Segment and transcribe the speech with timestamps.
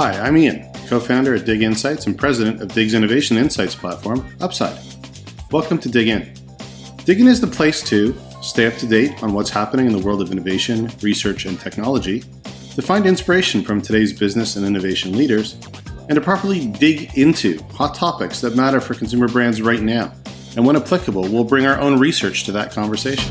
[0.00, 4.26] Hi, I'm Ian, co founder at Dig Insights and president of Dig's innovation insights platform,
[4.40, 4.78] Upside.
[5.52, 6.32] Welcome to Dig In.
[7.04, 9.98] Dig In is the place to stay up to date on what's happening in the
[9.98, 12.20] world of innovation, research, and technology,
[12.76, 15.58] to find inspiration from today's business and innovation leaders,
[16.08, 20.10] and to properly dig into hot topics that matter for consumer brands right now.
[20.56, 23.30] And when applicable, we'll bring our own research to that conversation.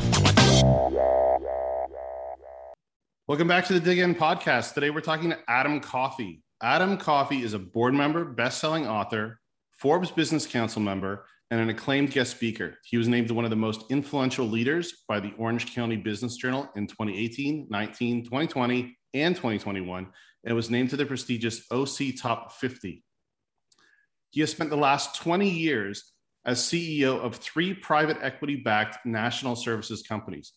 [3.26, 4.74] Welcome back to the Dig In podcast.
[4.74, 6.44] Today we're talking to Adam Coffey.
[6.62, 9.40] Adam Coffey is a board member, best-selling author,
[9.78, 12.76] Forbes Business Council member, and an acclaimed guest speaker.
[12.84, 16.68] He was named one of the most influential leaders by the Orange County Business Journal
[16.76, 20.06] in 2018, 19, 2020, and 2021,
[20.44, 23.02] and was named to the prestigious OC Top 50.
[24.28, 26.12] He has spent the last 20 years
[26.44, 30.52] as CEO of three private equity backed national services companies.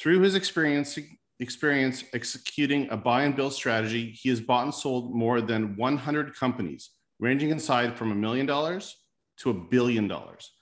[0.00, 0.98] Through his experience
[1.42, 6.34] experience executing a buy and build strategy, he has bought and sold more than 100
[6.34, 8.96] companies, ranging inside from a million dollars
[9.38, 10.52] to a billion dollars.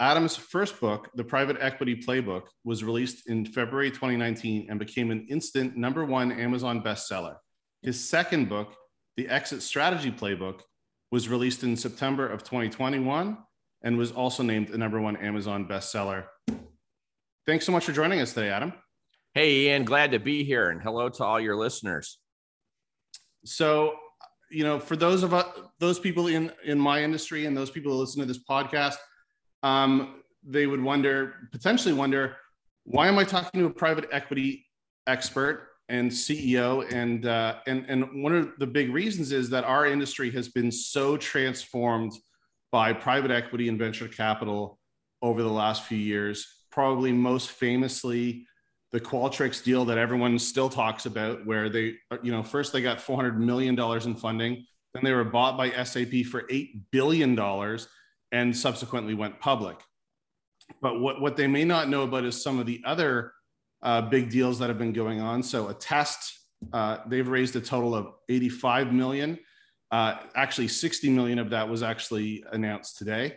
[0.00, 5.26] Adam's first book, The Private Equity Playbook, was released in February 2019 and became an
[5.28, 7.36] instant number one Amazon bestseller.
[7.82, 8.74] His second book,
[9.16, 10.60] The Exit Strategy Playbook,
[11.10, 13.38] was released in September of 2021
[13.82, 16.26] and was also named the number one Amazon bestseller.
[17.46, 18.72] Thanks so much for joining us today, Adam.
[19.34, 22.18] Hey, Ian, glad to be here, and hello to all your listeners.
[23.44, 23.94] So,
[24.50, 25.44] you know, for those of us,
[25.78, 28.96] those people in in my industry and those people who listen to this podcast,
[29.62, 32.36] um, they would wonder, potentially wonder,
[32.84, 34.66] why am I talking to a private equity
[35.06, 36.90] expert and CEO?
[36.90, 40.72] And uh, and and one of the big reasons is that our industry has been
[40.72, 42.12] so transformed
[42.72, 44.78] by private equity and venture capital
[45.20, 46.46] over the last few years.
[46.70, 48.46] Probably most famously
[48.92, 52.98] the Qualtrics deal that everyone still talks about, where they, you know, first they got
[52.98, 57.38] $400 million in funding, then they were bought by SAP for $8 billion
[58.32, 59.78] and subsequently went public.
[60.80, 63.32] But what, what they may not know about is some of the other
[63.82, 65.42] uh, big deals that have been going on.
[65.42, 66.38] So Attest,
[66.72, 69.38] uh, they've raised a total of 85 million.
[69.90, 73.36] Uh, actually, 60 million of that was actually announced today.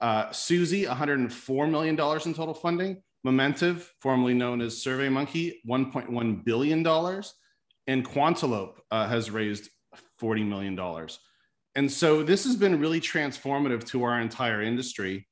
[0.00, 3.00] Uh, Suzy, 104 million dollars in total funding.
[3.26, 6.86] Momentive, formerly known as SurveyMonkey, $1.1 billion.
[7.86, 9.68] And Quantilope uh, has raised
[10.20, 11.08] $40 million.
[11.74, 15.28] And so this has been really transformative to our entire industry.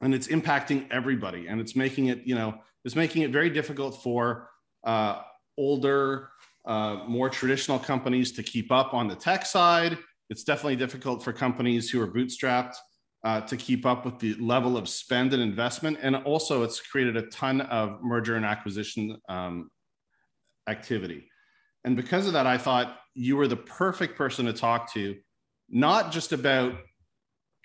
[0.00, 1.46] And it's impacting everybody.
[1.46, 2.54] And it's making it, you know,
[2.84, 4.50] it's making it very difficult for
[4.84, 5.22] uh,
[5.58, 6.28] older,
[6.66, 9.98] uh, more traditional companies to keep up on the tech side.
[10.28, 12.74] It's definitely difficult for companies who are bootstrapped
[13.26, 15.98] uh, to keep up with the level of spend and investment.
[16.00, 19.68] And also, it's created a ton of merger and acquisition um,
[20.68, 21.28] activity.
[21.82, 25.16] And because of that, I thought you were the perfect person to talk to,
[25.68, 26.74] not just about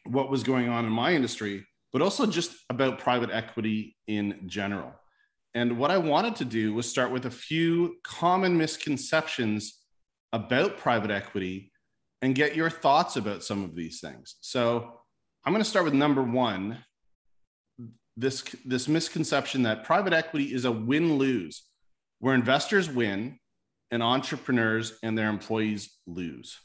[0.05, 4.91] what was going on in my industry, but also just about private equity in general.
[5.53, 9.77] And what I wanted to do was start with a few common misconceptions
[10.33, 11.71] about private equity
[12.23, 14.37] and get your thoughts about some of these things.
[14.41, 15.00] So,
[15.43, 16.83] I'm going to start with number one.
[18.15, 21.63] This, this misconception that private equity is a win lose,
[22.19, 23.39] where investors win
[23.89, 26.59] and entrepreneurs and their employees lose.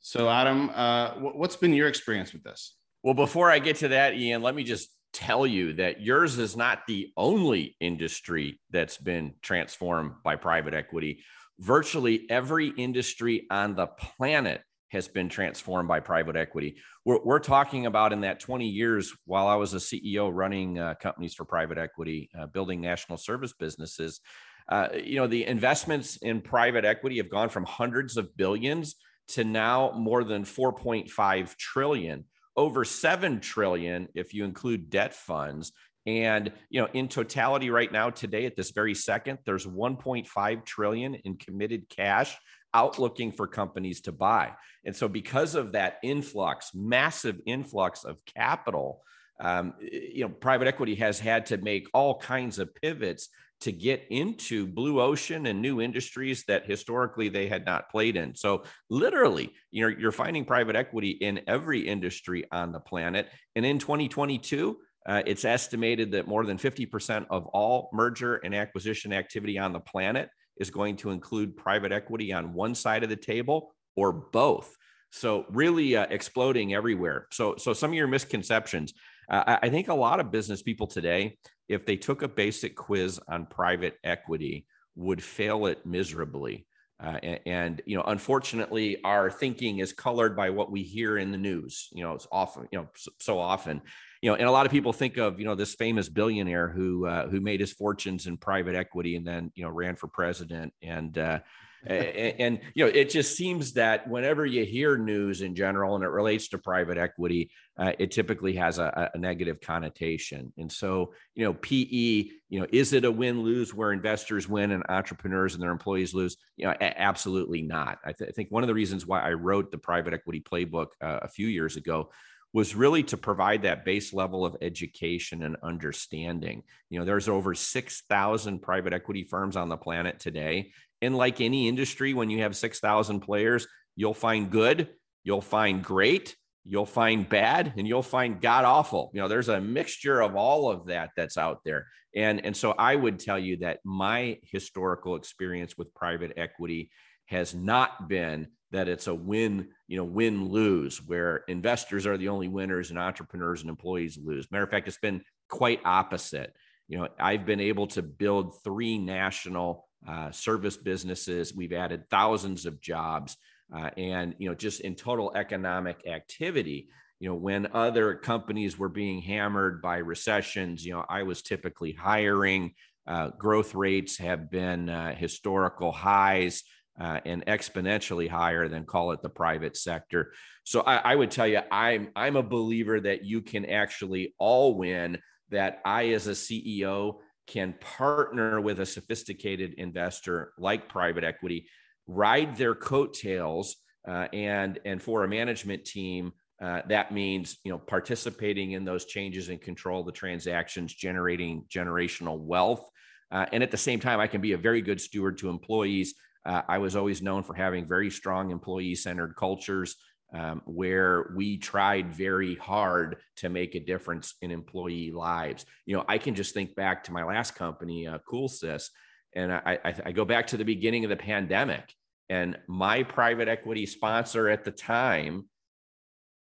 [0.00, 2.76] So, Adam, uh, what's been your experience with this?
[3.02, 6.56] Well, before I get to that, Ian, let me just tell you that yours is
[6.56, 11.24] not the only industry that's been transformed by private equity.
[11.58, 14.60] Virtually every industry on the planet
[14.96, 16.76] has been transformed by private equity.
[17.04, 20.94] We're, we're, talking about in that 20 years while I was a CEO running uh,
[21.00, 24.20] companies for private equity, uh, building national service businesses.
[24.68, 28.96] Uh, you know, the investments in private equity have gone from hundreds of billions
[29.28, 32.24] to now more than 4.5 trillion,
[32.56, 35.72] over 7 trillion if you include debt funds.
[36.06, 41.14] And you know, in totality, right now, today, at this very second, there's 1.5 trillion
[41.16, 42.36] in committed cash
[42.76, 44.52] out looking for companies to buy.
[44.84, 49.02] And so, because of that influx, massive influx of capital,
[49.40, 53.28] um, you know, private equity has had to make all kinds of pivots
[53.62, 58.34] to get into blue ocean and new industries that historically they had not played in.
[58.34, 63.28] So, literally, you know, you're finding private equity in every industry on the planet.
[63.56, 64.76] And in 2022,
[65.06, 69.80] uh, it's estimated that more than 50% of all merger and acquisition activity on the
[69.80, 74.76] planet is going to include private equity on one side of the table or both.
[75.10, 77.26] So really uh, exploding everywhere.
[77.30, 78.92] So so some of your misconceptions.
[79.28, 81.38] Uh, I think a lot of business people today,
[81.68, 86.66] if they took a basic quiz on private equity, would fail it miserably.
[87.02, 91.30] Uh, and, and, you know, unfortunately, our thinking is colored by what we hear in
[91.30, 91.88] the news.
[91.92, 93.82] You know, it's often, you know, so, so often,
[94.22, 97.06] you know, and a lot of people think of, you know, this famous billionaire who
[97.06, 100.72] uh, who made his fortunes in private equity and then, you know, ran for president.
[100.82, 101.40] And uh,
[101.86, 106.04] and, and, you know it just seems that whenever you hear news in general and
[106.04, 110.52] it relates to private equity uh, it typically has a, a, negative connotation.
[110.56, 114.82] And so you know pe you know is it a win-lose where investors win and
[114.88, 116.36] entrepreneurs and their employees lose?
[116.56, 117.98] You know a- absolutely not.
[118.04, 120.88] I, th- I, think one of the reasons why i wrote the private equity playbook
[121.00, 122.10] uh, a few years ago
[122.56, 126.62] was really to provide that base level of education and understanding.
[126.88, 130.72] You know, there's over 6,000 private equity firms on the planet today.
[131.02, 134.88] And like any industry, when you have 6,000 players, you'll find good,
[135.22, 139.10] you'll find great, you'll find bad, and you'll find god awful.
[139.12, 141.88] You know, there's a mixture of all of that that's out there.
[142.14, 146.90] And, and so I would tell you that my historical experience with private equity
[147.26, 152.28] has not been that it's a win, you know, win lose where investors are the
[152.28, 154.50] only winners and entrepreneurs and employees lose.
[154.50, 156.54] Matter of fact, it's been quite opposite.
[156.88, 161.54] You know, I've been able to build three national uh, service businesses.
[161.54, 163.36] We've added thousands of jobs,
[163.74, 166.88] uh, and you know, just in total economic activity.
[167.18, 171.92] You know, when other companies were being hammered by recessions, you know, I was typically
[171.92, 172.74] hiring.
[173.06, 176.62] Uh, growth rates have been uh, historical highs.
[176.98, 180.32] Uh, and exponentially higher than call it the private sector.
[180.64, 184.78] So I, I, would tell you, I'm I'm a believer that you can actually all
[184.78, 185.18] win.
[185.50, 191.68] That I, as a CEO, can partner with a sophisticated investor like private equity,
[192.06, 193.76] ride their coattails,
[194.08, 199.04] uh, and and for a management team, uh, that means you know participating in those
[199.04, 202.88] changes and control the transactions, generating generational wealth,
[203.30, 206.14] uh, and at the same time, I can be a very good steward to employees.
[206.46, 209.96] Uh, I was always known for having very strong employee-centered cultures
[210.32, 215.66] um, where we tried very hard to make a difference in employee lives.
[215.86, 218.88] You know, I can just think back to my last company, uh, CoolSys,
[219.34, 221.92] and I, I, I go back to the beginning of the pandemic,
[222.28, 225.48] and my private equity sponsor at the time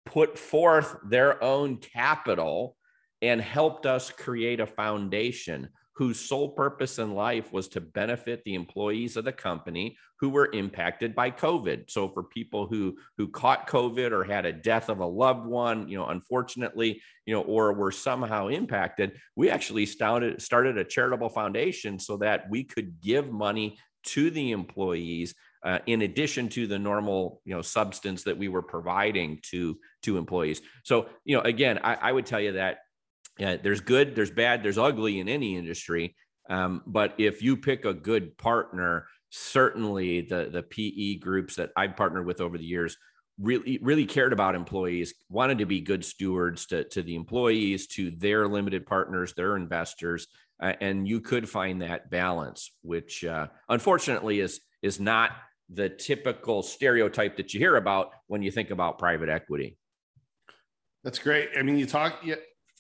[0.06, 2.76] put forth their own capital
[3.22, 5.70] and helped us create a foundation
[6.02, 10.50] whose sole purpose in life was to benefit the employees of the company who were
[10.52, 11.92] impacted by COVID.
[11.92, 15.88] So for people who who caught COVID or had a death of a loved one,
[15.88, 21.30] you know, unfortunately, you know, or were somehow impacted, we actually started started a charitable
[21.30, 26.80] foundation so that we could give money to the employees uh, in addition to the
[26.80, 31.80] normal you know substance that we were providing to to employees so you know again
[31.84, 32.80] I, I would tell you that
[33.38, 36.16] yeah, there's good, there's bad, there's ugly in any industry.
[36.50, 41.96] Um, but if you pick a good partner, certainly the the PE groups that I've
[41.96, 42.98] partnered with over the years
[43.40, 48.12] really really cared about employees, wanted to be good stewards to to the employees, to
[48.12, 50.28] their limited partners, their investors,
[50.62, 55.32] uh, and you could find that balance, which uh, unfortunately is is not
[55.74, 59.78] the typical stereotype that you hear about when you think about private equity.
[61.04, 61.50] That's great.
[61.58, 62.20] I mean, you talk,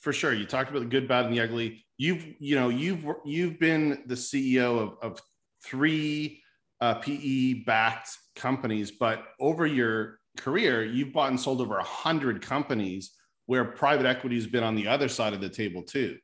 [0.01, 0.33] for sure.
[0.33, 1.85] You talked about the good, bad, and the ugly.
[1.97, 5.21] You've, you know, you've you've been the CEO of, of
[5.64, 6.42] three
[6.81, 12.42] uh, PE backed companies, but over your career, you've bought and sold over a hundred
[12.42, 13.11] companies
[13.45, 16.18] where private equity has been on the other side of the table too.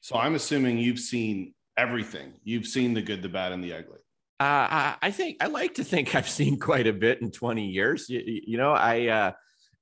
[0.00, 2.34] So I'm assuming you've seen everything.
[2.44, 3.98] You've seen the good, the bad, and the ugly.
[4.40, 8.08] Uh, I think I like to think I've seen quite a bit in 20 years.
[8.08, 9.32] You, you know, I uh,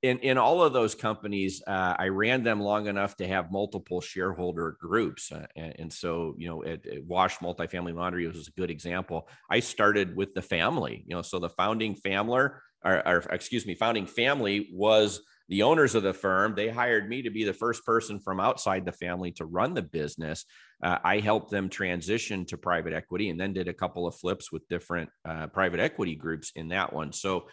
[0.03, 4.01] in in all of those companies, uh, I ran them long enough to have multiple
[4.01, 8.59] shareholder groups, uh, and, and, so you know, at, at, Wash Multifamily Laundry was a
[8.59, 9.29] good example.
[9.49, 12.49] I started with the family, you know, so the founding family,
[12.83, 16.53] or, or excuse me, founding family was the owners of the firm.
[16.53, 19.81] They hired me to be the first person from outside the family to run the
[19.81, 20.43] business.
[20.83, 24.51] Uh, I helped them transition to private equity, and then did a couple of flips
[24.51, 27.13] with different uh, private equity groups in that one.
[27.13, 27.45] So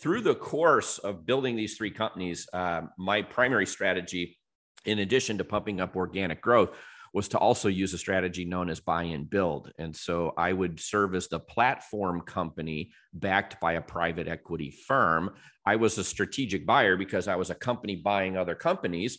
[0.00, 4.38] through the course of building these three companies, uh, my primary strategy,
[4.84, 6.70] in addition to pumping up organic growth,
[7.14, 9.72] was to also use a strategy known as buy and build.
[9.78, 15.30] And so I would serve as the platform company backed by a private equity firm.
[15.64, 19.18] I was a strategic buyer because I was a company buying other companies.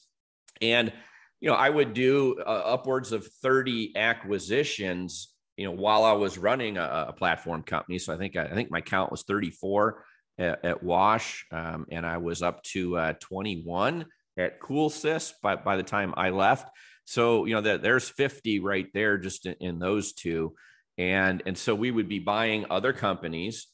[0.61, 0.93] And
[1.41, 6.37] you know, I would do uh, upwards of 30 acquisitions, you know, while I was
[6.37, 7.97] running a, a platform company.
[7.97, 10.03] So I think I think my count was 34
[10.39, 14.05] at, at Wash, um, and I was up to uh, 21
[14.37, 16.69] at CoolSys by, by the time I left.
[17.05, 20.53] So you know that there's 50 right there just in, in, those two,
[20.97, 23.67] and and so we would be buying other companies.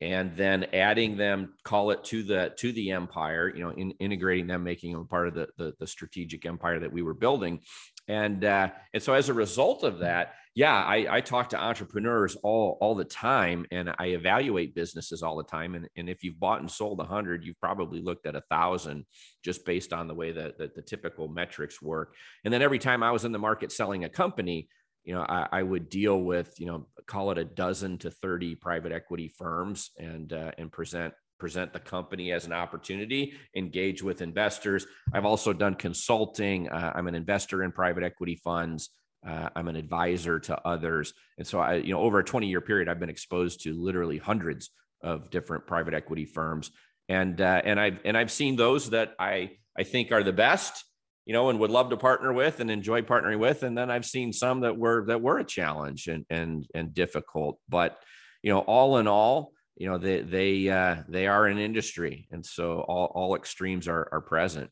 [0.00, 4.46] and then adding them call it to the to the empire you know in, integrating
[4.48, 7.60] them making them part of the, the, the strategic empire that we were building
[8.08, 12.36] and uh, and so as a result of that yeah I, I talk to entrepreneurs
[12.42, 16.38] all all the time and i evaluate businesses all the time and, and if you've
[16.38, 19.04] bought and sold a hundred you've probably looked at a thousand
[19.44, 23.02] just based on the way that, that the typical metrics work and then every time
[23.02, 24.68] i was in the market selling a company
[25.04, 28.54] you know, I, I, would deal with, you know, call it a dozen to 30
[28.56, 34.22] private equity firms and, uh, and present, present the company as an opportunity, engage with
[34.22, 34.86] investors.
[35.12, 36.70] I've also done consulting.
[36.70, 38.90] Uh, I'm an investor in private equity funds.
[39.26, 41.14] Uh, I'm an advisor to others.
[41.38, 44.18] And so I, you know, over a 20 year period, I've been exposed to literally
[44.18, 44.70] hundreds
[45.02, 46.70] of different private equity firms.
[47.08, 50.84] And, uh, and I've, and I've seen those that I, I think are the best
[51.26, 53.62] you know, and would love to partner with and enjoy partnering with.
[53.62, 57.58] And then I've seen some that were that were a challenge and and and difficult.
[57.68, 57.98] But
[58.42, 62.44] you know, all in all, you know, they they uh, they are an industry, and
[62.44, 64.70] so all all extremes are are present.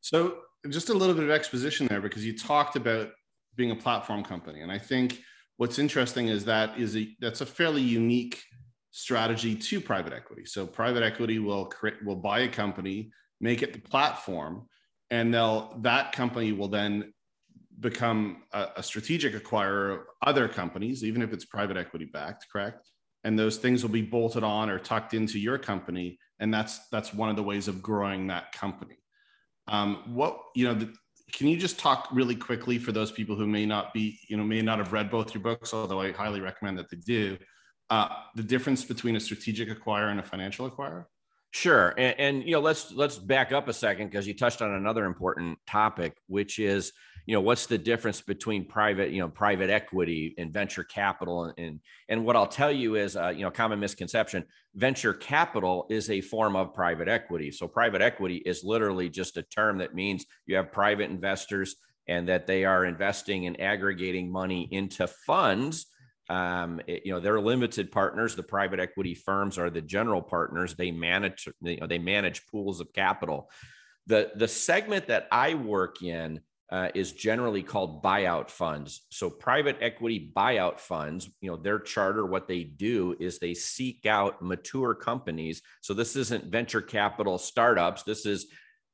[0.00, 0.38] So
[0.68, 3.10] just a little bit of exposition there because you talked about
[3.56, 5.20] being a platform company, and I think
[5.56, 8.42] what's interesting is that is a that's a fairly unique
[8.90, 10.44] strategy to private equity.
[10.44, 13.10] So private equity will create will buy a company,
[13.40, 14.66] make it the platform
[15.10, 17.12] and they'll that company will then
[17.78, 22.88] become a, a, strategic acquirer of other companies, even if it's private equity backed, correct?
[23.22, 27.12] And those things will be bolted on or tucked into your company, and that's that's
[27.12, 28.96] one of the ways of growing that company.
[29.68, 30.94] Um, what you know, the,
[31.32, 34.44] can you just talk really quickly for those people who may not be, you know,
[34.44, 37.36] may not have read both your books, although I highly recommend that they do.
[37.90, 41.06] Uh, the difference between a strategic acquirer and a financial acquirer?
[41.52, 44.72] Sure, and, and, you know, let's let's back up a second because you touched on
[44.72, 46.92] another important topic, which is
[47.26, 51.80] you know what's the difference between private you know private equity and venture capital, and
[52.08, 56.20] and what I'll tell you is uh, you know common misconception: venture capital is a
[56.20, 57.50] form of private equity.
[57.50, 61.74] So private equity is literally just a term that means you have private investors
[62.06, 65.86] and that they are investing and aggregating money into funds.
[66.30, 68.36] Um, it, you know they're limited partners.
[68.36, 70.76] The private equity firms are the general partners.
[70.76, 73.50] They manage you know, they manage pools of capital.
[74.06, 76.40] The the segment that i work in
[76.70, 79.06] uh, is generally called buyout funds.
[79.10, 84.06] So private equity buyout funds you know their charter what they do is they seek
[84.06, 85.62] out mature companies.
[85.80, 88.02] So this isn't venture capital startups.
[88.02, 88.46] This is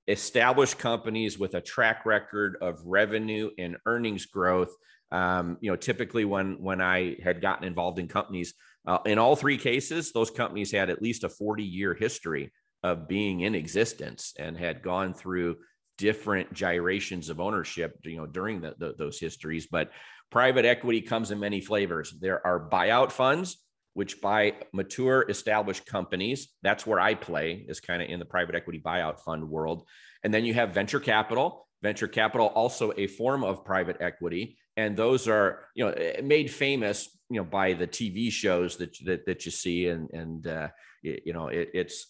[0.08, 4.74] established companies with a track record of revenue and earnings growth.
[5.10, 8.54] Um, you know, typically when when I had gotten involved in companies,
[8.86, 12.52] uh, in all three cases, those companies had at least a 40 year history
[12.82, 15.56] of being in existence and had gone through
[16.02, 19.68] different gyrations of ownership, you know, during the, the, those histories.
[19.68, 19.92] But
[20.30, 22.12] private equity comes in many flavors.
[22.20, 23.58] There are buyout funds,
[23.94, 26.48] which buy mature established companies.
[26.62, 29.86] That's where I play, is kind of in the private equity buyout fund world.
[30.24, 31.68] And then you have venture capital.
[31.82, 37.08] Venture capital, also a form of private equity and those are you know made famous
[37.28, 40.68] you know by the TV shows that that, that you see and and uh,
[41.02, 42.06] you know it, it's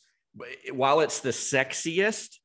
[0.72, 2.36] while it's the sexiest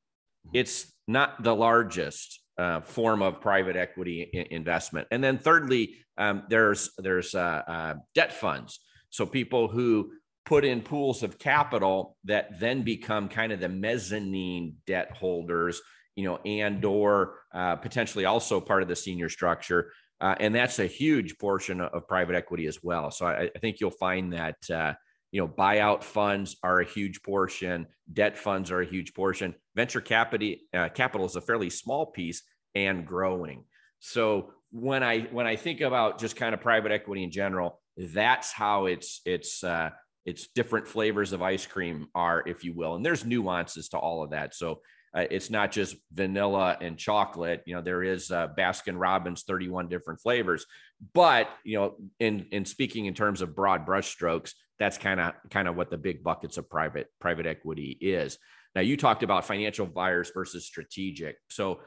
[0.53, 5.07] it's not the largest uh, form of private equity I- investment.
[5.11, 8.79] And then thirdly um, there's there's uh, uh, debt funds.
[9.09, 10.11] So people who
[10.45, 15.81] put in pools of capital that then become kind of the mezzanine debt holders
[16.17, 19.93] you know and or uh, potentially also part of the senior structure.
[20.19, 23.11] Uh, and that's a huge portion of private equity as well.
[23.11, 24.93] So I, I think you'll find that uh,
[25.31, 29.55] you know buyout funds are a huge portion, debt funds are a huge portion.
[29.75, 32.43] Venture capital uh, capital is a fairly small piece
[32.75, 33.63] and growing.
[33.99, 38.51] So when I when I think about just kind of private equity in general, that's
[38.51, 39.91] how it's it's uh,
[40.25, 44.23] it's different flavors of ice cream are, if you will, and there's nuances to all
[44.23, 44.53] of that.
[44.53, 44.81] So
[45.15, 47.63] uh, it's not just vanilla and chocolate.
[47.65, 50.65] You know, there is uh, Baskin Robbins, 31 different flavors.
[51.13, 55.67] But you know, in in speaking in terms of broad brushstrokes, that's kind of kind
[55.67, 58.37] of what the big buckets of private private equity is.
[58.75, 61.37] Now, you talked about financial buyers versus strategic.
[61.49, 61.81] So,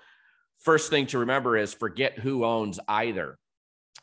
[0.61, 3.38] first thing to remember is forget who owns either.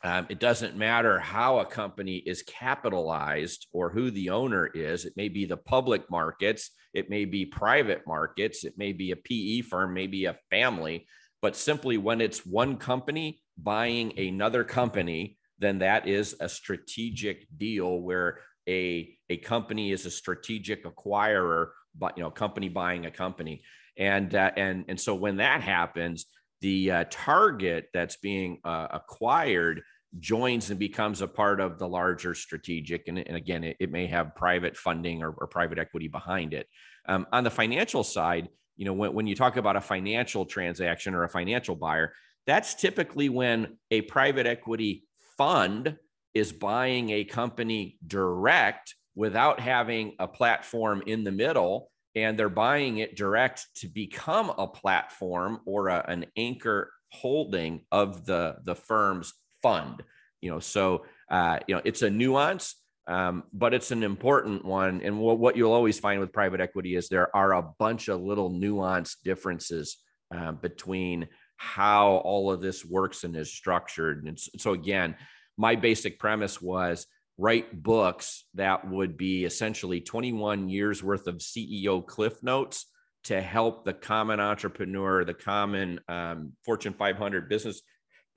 [0.02, 5.04] Um, it doesn't matter how a company is capitalized or who the owner is.
[5.04, 9.16] It may be the public markets, it may be private markets, it may be a
[9.16, 11.06] PE firm, maybe a family.
[11.42, 18.00] But simply when it's one company buying another company, then that is a strategic deal
[18.00, 23.62] where a, a company is a strategic acquirer, but you know, company buying a company.
[23.96, 26.26] And uh, and and so when that happens,
[26.60, 29.82] the uh, target that's being uh, acquired
[30.18, 33.08] joins and becomes a part of the larger strategic.
[33.08, 36.66] And, and again, it, it, may have private funding or, or private equity behind it.
[37.06, 41.14] Um, on the financial side, you know, when, when you talk about a financial transaction
[41.14, 42.14] or a financial buyer,
[42.46, 45.04] that's typically when a private equity
[45.36, 45.96] fund
[46.38, 52.98] is buying a company direct without having a platform in the middle and they're buying
[52.98, 59.32] it direct to become a platform or a, an anchor holding of the the firm's
[59.62, 60.02] fund.
[60.40, 62.74] You know so uh, you know it's a nuance
[63.08, 65.00] um, but it's an important one.
[65.02, 68.20] And what, what you'll always find with private equity is there are a bunch of
[68.20, 69.96] little nuanced differences
[70.34, 71.26] uh, between
[71.56, 74.24] how all of this works and is structured.
[74.26, 75.16] And so again
[75.58, 82.04] my basic premise was write books that would be essentially 21 years worth of ceo
[82.04, 82.86] cliff notes
[83.24, 87.82] to help the common entrepreneur the common um, fortune 500 business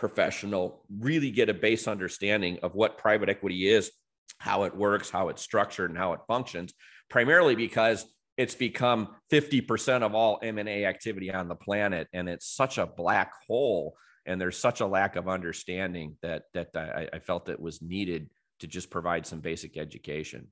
[0.01, 3.91] professional really get a base understanding of what private equity is,
[4.39, 6.73] how it works, how it's structured, and how it functions,
[7.07, 8.03] primarily because
[8.35, 13.33] it's become 50% of all M&A activity on the planet and it's such a black
[13.47, 13.93] hole
[14.25, 18.29] and there's such a lack of understanding that that I, I felt it was needed
[18.59, 20.47] to just provide some basic education.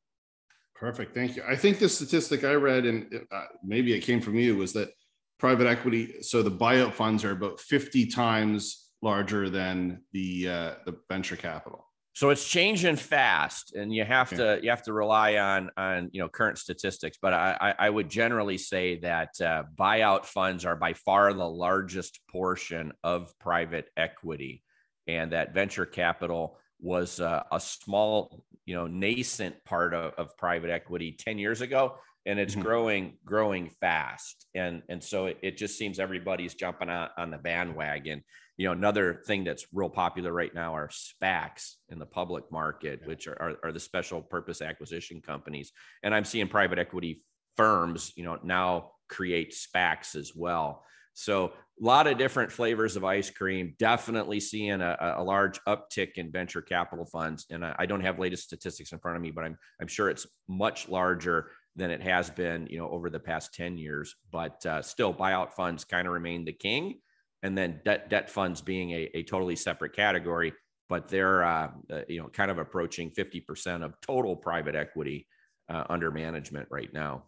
[0.76, 1.14] Perfect.
[1.14, 1.44] Thank you.
[1.48, 4.90] I think the statistic I read, and uh, maybe it came from you, was that
[5.38, 10.98] private equity, so the buyout funds are about 50 times larger than the uh, the
[11.10, 11.89] venture capital.
[12.14, 16.22] So it's changing fast, and you have to you have to rely on on you
[16.22, 17.18] know current statistics.
[17.22, 22.20] But I I would generally say that uh, buyout funds are by far the largest
[22.30, 24.64] portion of private equity,
[25.08, 30.70] and that venture capital was uh, a small you know nascent part of, of private
[30.70, 32.62] equity 10 years ago and it's mm-hmm.
[32.62, 37.38] growing growing fast and and so it, it, just seems everybody's jumping on, on the
[37.38, 38.24] bandwagon
[38.60, 43.00] you know another thing that's real popular right now are spacs in the public market
[43.06, 45.72] which are, are, are the special purpose acquisition companies.
[46.04, 47.24] And i'm seeing private equity
[47.56, 50.84] firms you know now create spacs as well.
[51.14, 51.46] So
[51.82, 53.76] a lot of different flavors of ice cream.
[53.80, 57.46] Definitely seeing a, a large uptick in venture capital funds.
[57.50, 60.10] And I, I don't have latest statistics in front of me but i'm i'm sure
[60.10, 64.16] it's much larger than it has been you know over the past 10 years.
[64.34, 67.00] But uh, still buyout funds kind of remain the king
[67.44, 70.54] and then debt debt funds being a, a totally separate category,
[70.88, 75.28] but they're uh, uh, you know kind of approaching fifty percent of total private equity
[75.70, 77.24] uh, under management right now.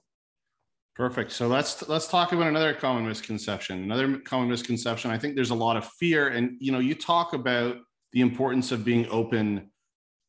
[0.95, 1.31] Perfect.
[1.31, 3.83] So let's let's talk about another common misconception.
[3.83, 5.09] Another common misconception.
[5.09, 7.77] I think there's a lot of fear, and you know, you talk about
[8.11, 9.71] the importance of being open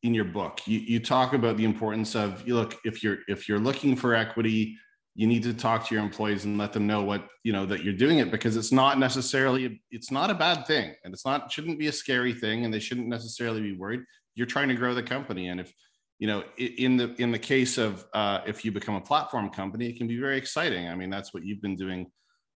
[0.03, 0.61] in your book.
[0.65, 4.15] You, you talk about the importance of you look if you're if you're looking for
[4.15, 4.77] equity,
[5.15, 7.83] you need to talk to your employees and let them know what you know that
[7.83, 11.51] you're doing it because it's not necessarily it's not a bad thing and it's not
[11.51, 14.01] shouldn't be a scary thing and they shouldn't necessarily be worried.
[14.35, 15.73] You're trying to grow the company and if
[16.19, 19.87] you know in the in the case of uh, if you become a platform company
[19.87, 20.87] it can be very exciting.
[20.87, 22.11] I mean that's what you've been doing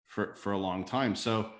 [0.07, 1.15] for for a long time.
[1.15, 1.51] So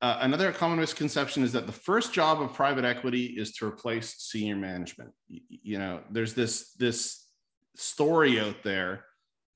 [0.00, 4.14] uh, another common misconception is that the first job of private equity is to replace
[4.18, 5.10] senior management.
[5.26, 7.26] You, you know there's this this
[7.74, 9.04] story out there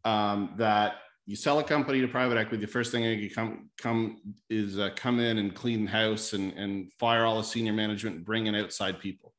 [0.04, 0.94] um, that
[1.26, 4.90] you sell a company to private equity, the first thing you come come is uh,
[4.96, 8.54] come in and clean house and and fire all the senior management and bring in
[8.54, 9.32] outside people.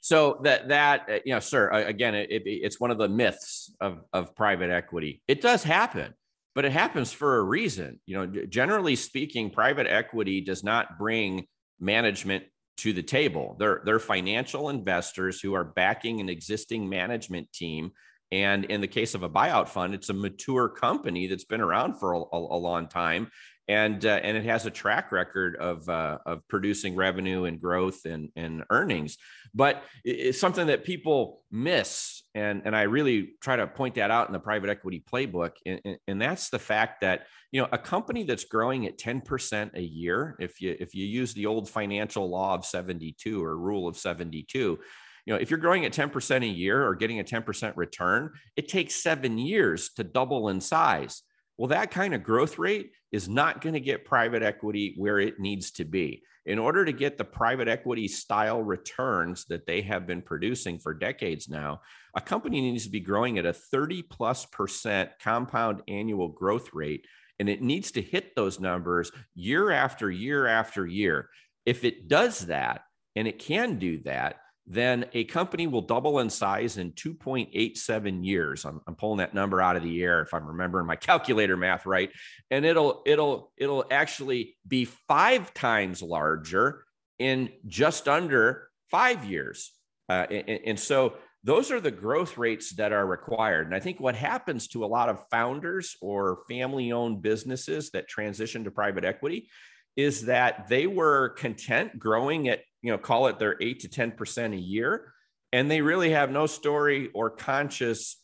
[0.00, 4.04] So that that uh, you know, sir, again, it, it's one of the myths of
[4.12, 5.22] of private equity.
[5.28, 6.14] It does happen,
[6.54, 8.00] but it happens for a reason.
[8.06, 11.46] You know, generally speaking, private equity does not bring
[11.78, 12.44] management
[12.78, 13.56] to the table.
[13.58, 17.92] They're they're financial investors who are backing an existing management team
[18.34, 22.00] and in the case of a buyout fund, it's a mature company that's been around
[22.00, 23.30] for a, a, a long time,
[23.68, 28.04] and uh, and it has a track record of uh, of producing revenue and growth
[28.06, 29.18] and, and earnings.
[29.54, 34.26] But it's something that people miss, and and I really try to point that out
[34.26, 38.24] in the private equity playbook, and, and that's the fact that you know a company
[38.24, 42.28] that's growing at ten percent a year, if you if you use the old financial
[42.28, 44.80] law of seventy two or rule of seventy two
[45.24, 48.68] you know if you're growing at 10% a year or getting a 10% return it
[48.68, 51.22] takes seven years to double in size.
[51.56, 55.38] Well that kind of growth rate is not going to get private equity where it
[55.38, 56.22] needs to be.
[56.46, 60.92] In order to get the private equity style returns that they have been producing for
[60.92, 61.80] decades now
[62.16, 67.06] a company needs to be growing at a 30 plus percent compound annual growth rate
[67.38, 71.28] and it needs to hit those numbers year after year after year.
[71.66, 72.82] If it does that
[73.16, 78.64] and it can do that then a company will double in size in 2.87 years.
[78.64, 81.84] I'm, I'm, pulling that number out of the air if I'm remembering my calculator math
[81.84, 82.10] right.
[82.50, 86.84] And it'll it'll it'll actually be five times larger
[87.18, 89.72] in just under five years.
[90.08, 93.66] Uh, and, and so those are the growth rates that are required.
[93.66, 98.08] And I think what happens to a lot of founders or family owned businesses that
[98.08, 99.48] transition to private equity
[99.94, 104.52] is that they were content growing at, you know, call it their eight to 10%
[104.52, 105.12] a year.
[105.54, 108.20] And they really have no story or conscious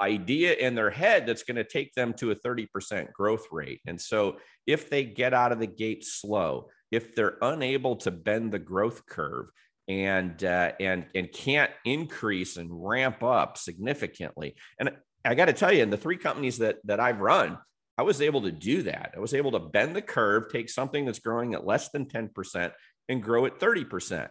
[0.00, 3.80] idea in their head that's going to take them to a 30% growth rate.
[3.86, 8.52] And so if they get out of the gate slow, if they're unable to bend
[8.52, 9.48] the growth curve,
[9.88, 14.54] and uh, and and can't increase and ramp up significantly.
[14.78, 14.92] And
[15.24, 17.58] I got to tell you, in the three companies that that I've run,
[17.98, 19.12] I was able to do that.
[19.16, 22.72] I was able to bend the curve, take something that's growing at less than 10%
[23.08, 24.28] and grow at 30%.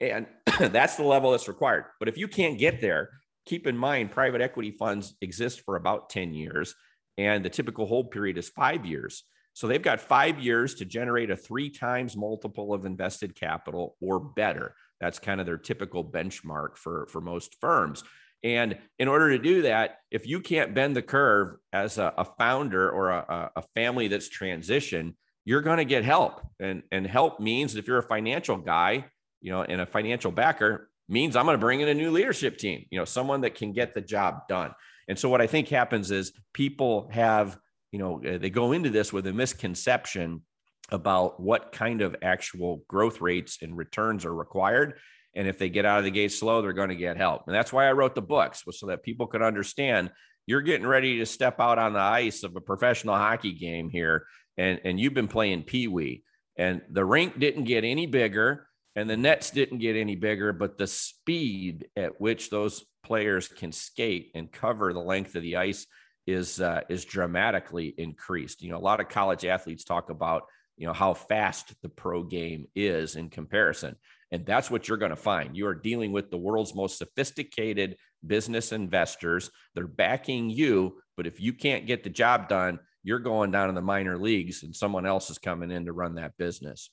[0.00, 0.26] And
[0.58, 1.84] that's the level that's required.
[1.98, 3.10] But if you can't get there,
[3.46, 6.74] keep in mind private equity funds exist for about 10 years
[7.16, 9.24] and the typical hold period is 5 years.
[9.52, 14.18] So they've got 5 years to generate a 3 times multiple of invested capital or
[14.18, 14.74] better.
[15.00, 18.02] That's kind of their typical benchmark for, for most firms.
[18.42, 22.24] And in order to do that, if you can't bend the curve as a, a
[22.24, 26.40] founder or a, a family that's transitioned, you're going to get help.
[26.60, 29.06] And, and help means if you're a financial guy,
[29.40, 32.56] you know, and a financial backer means I'm going to bring in a new leadership
[32.56, 34.74] team, you know, someone that can get the job done.
[35.08, 37.58] And so what I think happens is people have,
[37.92, 40.42] you know, uh, they go into this with a misconception
[40.90, 44.94] about what kind of actual growth rates and returns are required.
[45.34, 47.42] And if they get out of the gate slow, they're going to get help.
[47.46, 50.10] And that's why I wrote the books was so that people could understand
[50.46, 54.26] you're getting ready to step out on the ice of a professional hockey game here.
[54.56, 56.22] And, and you've been playing Pee Wee.
[56.56, 60.78] And the rink didn't get any bigger and the nets didn't get any bigger, but
[60.78, 65.86] the speed at which those players can skate and cover the length of the ice
[66.26, 68.62] is uh, is dramatically increased.
[68.62, 70.44] You know, a lot of college athletes talk about
[70.76, 73.96] you know how fast the pro game is in comparison
[74.32, 77.96] and that's what you're going to find you are dealing with the world's most sophisticated
[78.26, 83.50] business investors they're backing you but if you can't get the job done you're going
[83.50, 86.90] down in the minor leagues and someone else is coming in to run that business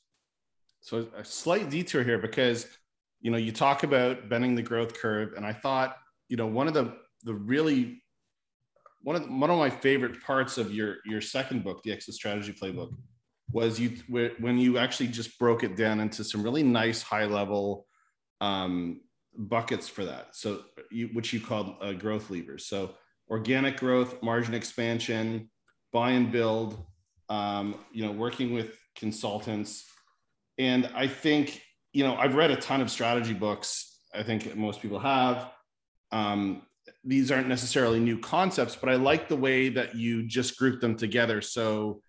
[0.81, 2.67] so a slight detour here because
[3.21, 5.97] you know you talk about bending the growth curve and i thought
[6.29, 6.93] you know one of the
[7.23, 8.03] the really
[9.03, 12.13] one of the, one of my favorite parts of your your second book the exit
[12.13, 12.91] strategy playbook
[13.51, 13.97] was you
[14.39, 17.85] when you actually just broke it down into some really nice high level
[18.39, 19.01] um,
[19.35, 20.35] buckets for that.
[20.35, 22.65] So you, which you called uh, growth levers.
[22.65, 22.95] So
[23.29, 25.49] organic growth, margin expansion,
[25.91, 26.83] buy and build.
[27.29, 29.85] Um, you know, working with consultants,
[30.57, 31.61] and I think
[31.93, 33.99] you know I've read a ton of strategy books.
[34.13, 35.49] I think most people have.
[36.11, 36.63] Um,
[37.05, 40.97] these aren't necessarily new concepts, but I like the way that you just group them
[40.97, 41.39] together.
[41.41, 42.01] So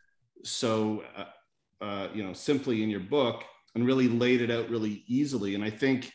[0.45, 5.05] so uh, uh, you know simply in your book and really laid it out really
[5.07, 6.11] easily and i think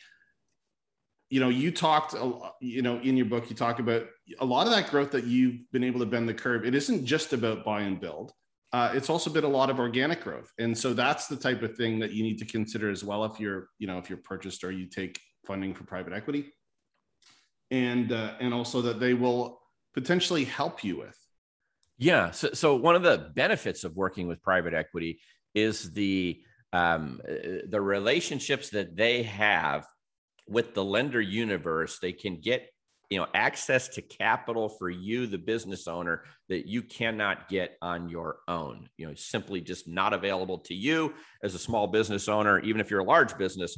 [1.30, 2.16] you know you talked
[2.62, 4.08] you know in your book you talk about
[4.40, 6.66] a lot of that growth that you've been able to bend the curve.
[6.66, 8.32] It isn't just about buy and build.
[8.74, 10.52] Uh, it's also been a lot of organic growth.
[10.60, 13.40] And so that's the type of thing that you need to consider as well if
[13.40, 16.54] you're you know if you're purchased or you take funding for private equity.
[17.72, 19.62] And uh, and also that they will
[19.94, 21.18] potentially help you with.
[21.98, 22.32] Yeah.
[22.32, 25.20] So, so one of the benefits of working with private equity
[25.56, 26.40] is the
[26.74, 29.86] um, uh, the relationships that they have
[30.48, 32.00] with the lender universe.
[32.00, 32.70] They can get
[33.10, 38.10] you know access to capital for you, the business owner, that you cannot get on
[38.10, 38.90] your own.
[38.98, 42.60] You know, simply just not available to you as a small business owner.
[42.60, 43.76] Even if you're a large business,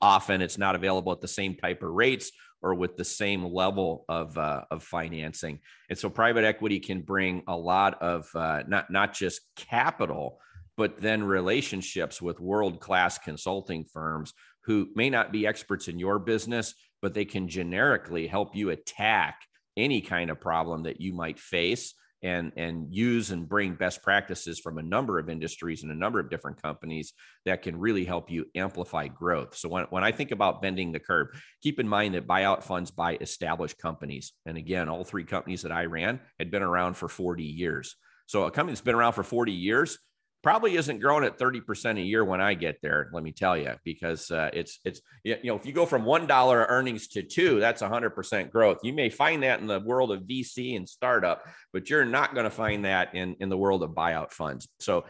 [0.00, 4.04] often it's not available at the same type of rates or with the same level
[4.08, 5.58] of uh, of financing.
[5.90, 10.38] And so private equity can bring a lot of uh, not not just capital,
[10.76, 14.32] but then relationships with world class consulting firms
[14.64, 19.40] who may not be experts in your business, but they can generically help you attack
[19.76, 24.60] any kind of problem that you might face and and use and bring best practices
[24.60, 27.12] from a number of industries and a number of different companies
[27.44, 29.56] that can really help you amplify growth.
[29.56, 31.28] So when, when i think about bending the curve
[31.62, 34.32] keep in mind that buyout funds buy established companies.
[34.46, 37.96] And again all three companies that i ran had been around for 40 years.
[38.26, 39.98] So a company that's been around for 40 years
[40.42, 43.74] probably isn't growing at 30% a year when I get there, let me tell you,
[43.84, 47.82] because uh, it's, it's, you know, if you go from $1 earnings to two, that's
[47.82, 48.78] 100% growth.
[48.82, 52.44] You may find that in the world of VC and startup, but you're not going
[52.44, 54.68] to find that in, in the world of buyout funds.
[54.80, 55.04] So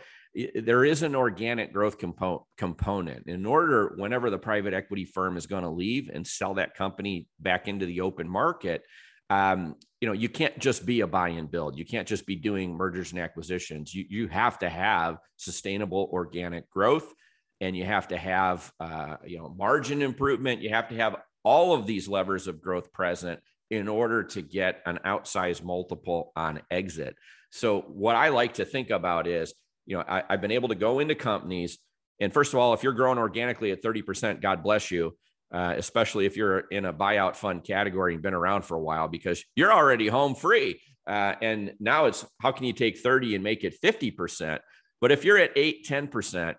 [0.54, 5.46] there is an organic growth compo- component in order whenever the private equity firm is
[5.46, 8.82] going to leave and sell that company back into the open market
[9.28, 11.78] um, you know, you can't just be a buy and build.
[11.78, 13.94] You can't just be doing mergers and acquisitions.
[13.94, 17.14] You, you have to have sustainable organic growth.
[17.60, 20.60] and you have to have uh, you know margin improvement.
[20.60, 23.38] You have to have all of these levers of growth present
[23.70, 27.14] in order to get an outsized multiple on exit.
[27.50, 29.54] So what I like to think about is,
[29.86, 31.78] you know, I, have been able to go into companies,
[32.18, 35.16] and first of all, if you're growing organically at 30%, God bless you.
[35.52, 39.06] Uh, especially if you're in a buyout fund category and been around for a while,
[39.06, 40.80] because you're already home free.
[41.06, 44.60] Uh, and now it's how can you take 30 and make it 50%?
[45.00, 46.54] But if you're at 8, 10%,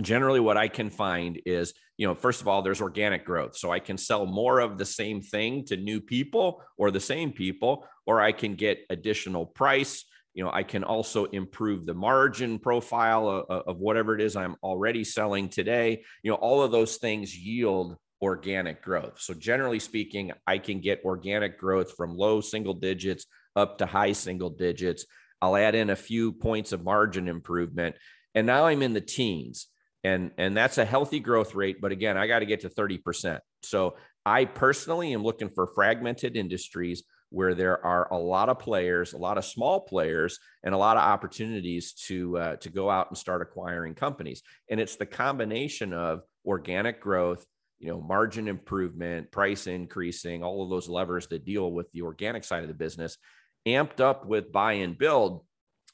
[0.00, 3.56] generally what I can find is, you know, first of all, there's organic growth.
[3.56, 7.32] So I can sell more of the same thing to new people or the same
[7.32, 10.04] people, or I can get additional price.
[10.32, 14.56] You know, I can also improve the margin profile of, of whatever it is I'm
[14.62, 16.02] already selling today.
[16.24, 19.20] You know, all of those things yield organic growth.
[19.20, 24.12] So generally speaking, I can get organic growth from low single digits up to high
[24.12, 25.04] single digits.
[25.40, 27.96] I'll add in a few points of margin improvement.
[28.34, 29.68] And now I'm in the teens
[30.04, 33.40] and and that's a healthy growth rate but again i got to get to 30%
[33.62, 39.14] so i personally am looking for fragmented industries where there are a lot of players
[39.14, 43.08] a lot of small players and a lot of opportunities to uh, to go out
[43.08, 47.44] and start acquiring companies and it's the combination of organic growth
[47.78, 52.44] you know margin improvement price increasing all of those levers that deal with the organic
[52.44, 53.18] side of the business
[53.66, 55.44] amped up with buy and build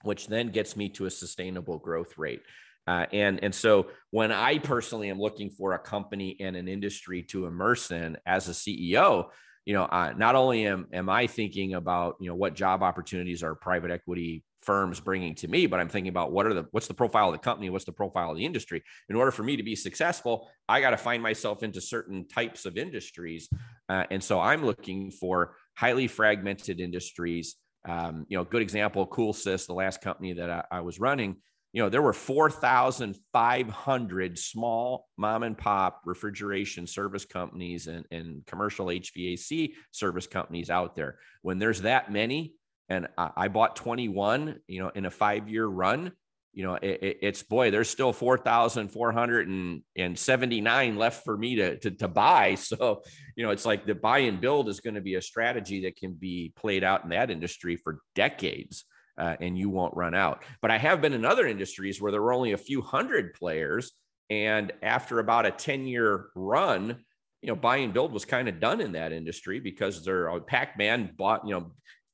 [0.03, 2.43] which then gets me to a sustainable growth rate.
[2.87, 7.23] Uh, and and so when I personally am looking for a company and an industry
[7.25, 9.29] to immerse in as a CEO,
[9.67, 13.43] you know, uh, not only am am I thinking about you know what job opportunities
[13.43, 16.89] are private equity firms bringing to me, but I'm thinking about what are the what's
[16.89, 18.83] the profile of the company, what's the profile of the industry.
[19.09, 22.67] In order for me to be successful, I got to find myself into certain types
[22.67, 23.49] of industries,
[23.89, 27.57] uh, and so I'm looking for highly fragmented industries.
[27.89, 31.37] Um, you know, good example, CoolSys, the last company that I, I was running
[31.73, 38.87] you know, there were 4,500 small mom and pop refrigeration service companies and, and commercial
[38.87, 41.21] HVAC service companies out there.
[41.43, 42.55] When there's that many,
[42.91, 46.13] and I, I bought 21, you know, in a five year run,
[46.53, 52.59] you know, it, it's boy, there's still 4,479 left for me to, to, to buy.
[52.71, 53.01] So,
[53.37, 55.97] you know, it's like the buy and build is going to be a strategy that
[55.97, 58.85] can be played out in that industry for decades
[59.17, 60.43] uh, and you won't run out.
[60.61, 63.93] But I have been in other industries where there were only a few hundred players.
[64.29, 67.05] And after about a 10 year run,
[67.43, 70.39] you know, buy and build was kind of done in that industry because their uh,
[70.41, 71.73] Pac-Man bought, you know,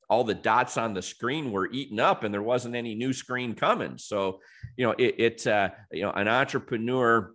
[0.09, 3.55] all the dots on the screen were eaten up and there wasn't any new screen
[3.55, 3.99] coming.
[3.99, 4.41] So,
[4.77, 7.33] you know, it, it uh, you know, an entrepreneur,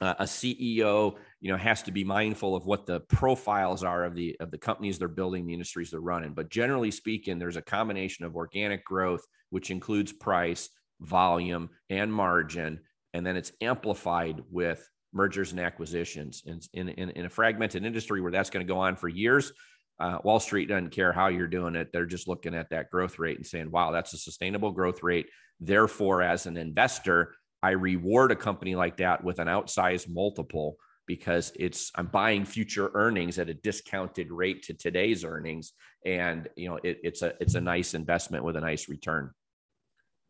[0.00, 4.14] uh, a CEO, you know has to be mindful of what the profiles are of
[4.14, 7.62] the of the companies they're building the industries they're running but generally speaking there's a
[7.62, 10.70] combination of organic growth which includes price
[11.02, 12.80] volume and margin
[13.12, 18.22] and then it's amplified with mergers and acquisitions in, in, in, in a fragmented industry
[18.22, 19.52] where that's going to go on for years
[20.00, 23.18] uh, wall street doesn't care how you're doing it they're just looking at that growth
[23.18, 25.26] rate and saying wow that's a sustainable growth rate
[25.60, 30.76] therefore as an investor i reward a company like that with an outsized multiple
[31.06, 35.72] because it's I'm buying future earnings at a discounted rate to today's earnings,
[36.04, 39.30] and you know it, it's a it's a nice investment with a nice return.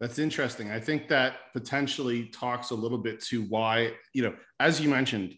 [0.00, 0.70] That's interesting.
[0.70, 5.34] I think that potentially talks a little bit to why you know, as you mentioned,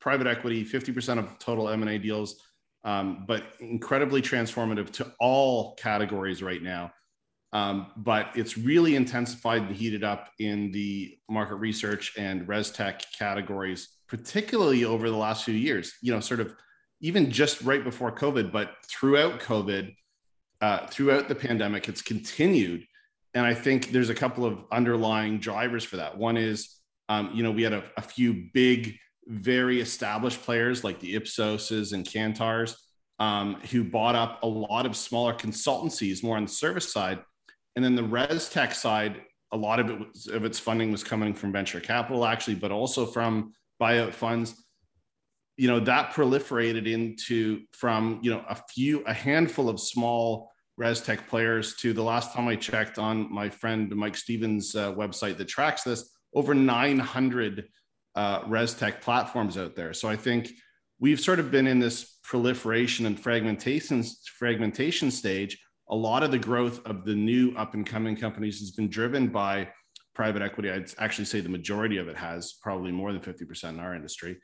[0.00, 2.40] private equity, fifty percent of total M and A deals,
[2.84, 6.92] um, but incredibly transformative to all categories right now.
[7.52, 13.02] Um, but it's really intensified and heated up in the market research and res tech
[13.18, 16.52] categories particularly over the last few years, you know, sort of
[17.00, 19.94] even just right before COVID, but throughout COVID,
[20.60, 22.84] uh, throughout the pandemic, it's continued.
[23.34, 26.18] And I think there's a couple of underlying drivers for that.
[26.18, 26.76] One is,
[27.08, 28.96] um, you know, we had a, a, few big,
[29.30, 32.74] very established players like the Ipsoses and Kantars
[33.18, 37.20] um, who bought up a lot of smaller consultancies more on the service side.
[37.76, 39.20] And then the res tech side,
[39.52, 42.72] a lot of it was, of its funding was coming from venture capital, actually, but
[42.72, 44.54] also from buyout funds
[45.60, 51.02] you know that proliferated into from you know a few a handful of small res
[51.02, 55.36] tech players to the last time i checked on my friend mike stevens uh, website
[55.36, 57.66] that tracks this over 900
[58.20, 60.50] uh, res tech platforms out there so i think
[60.98, 64.04] we've sort of been in this proliferation and fragmentation
[64.38, 65.58] fragmentation stage
[65.90, 69.26] a lot of the growth of the new up and coming companies has been driven
[69.28, 69.68] by
[70.14, 70.70] private equity.
[70.70, 74.38] I'd actually say the majority of it has probably more than 50% in our industry.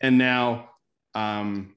[0.00, 0.70] And now,
[1.14, 1.76] um,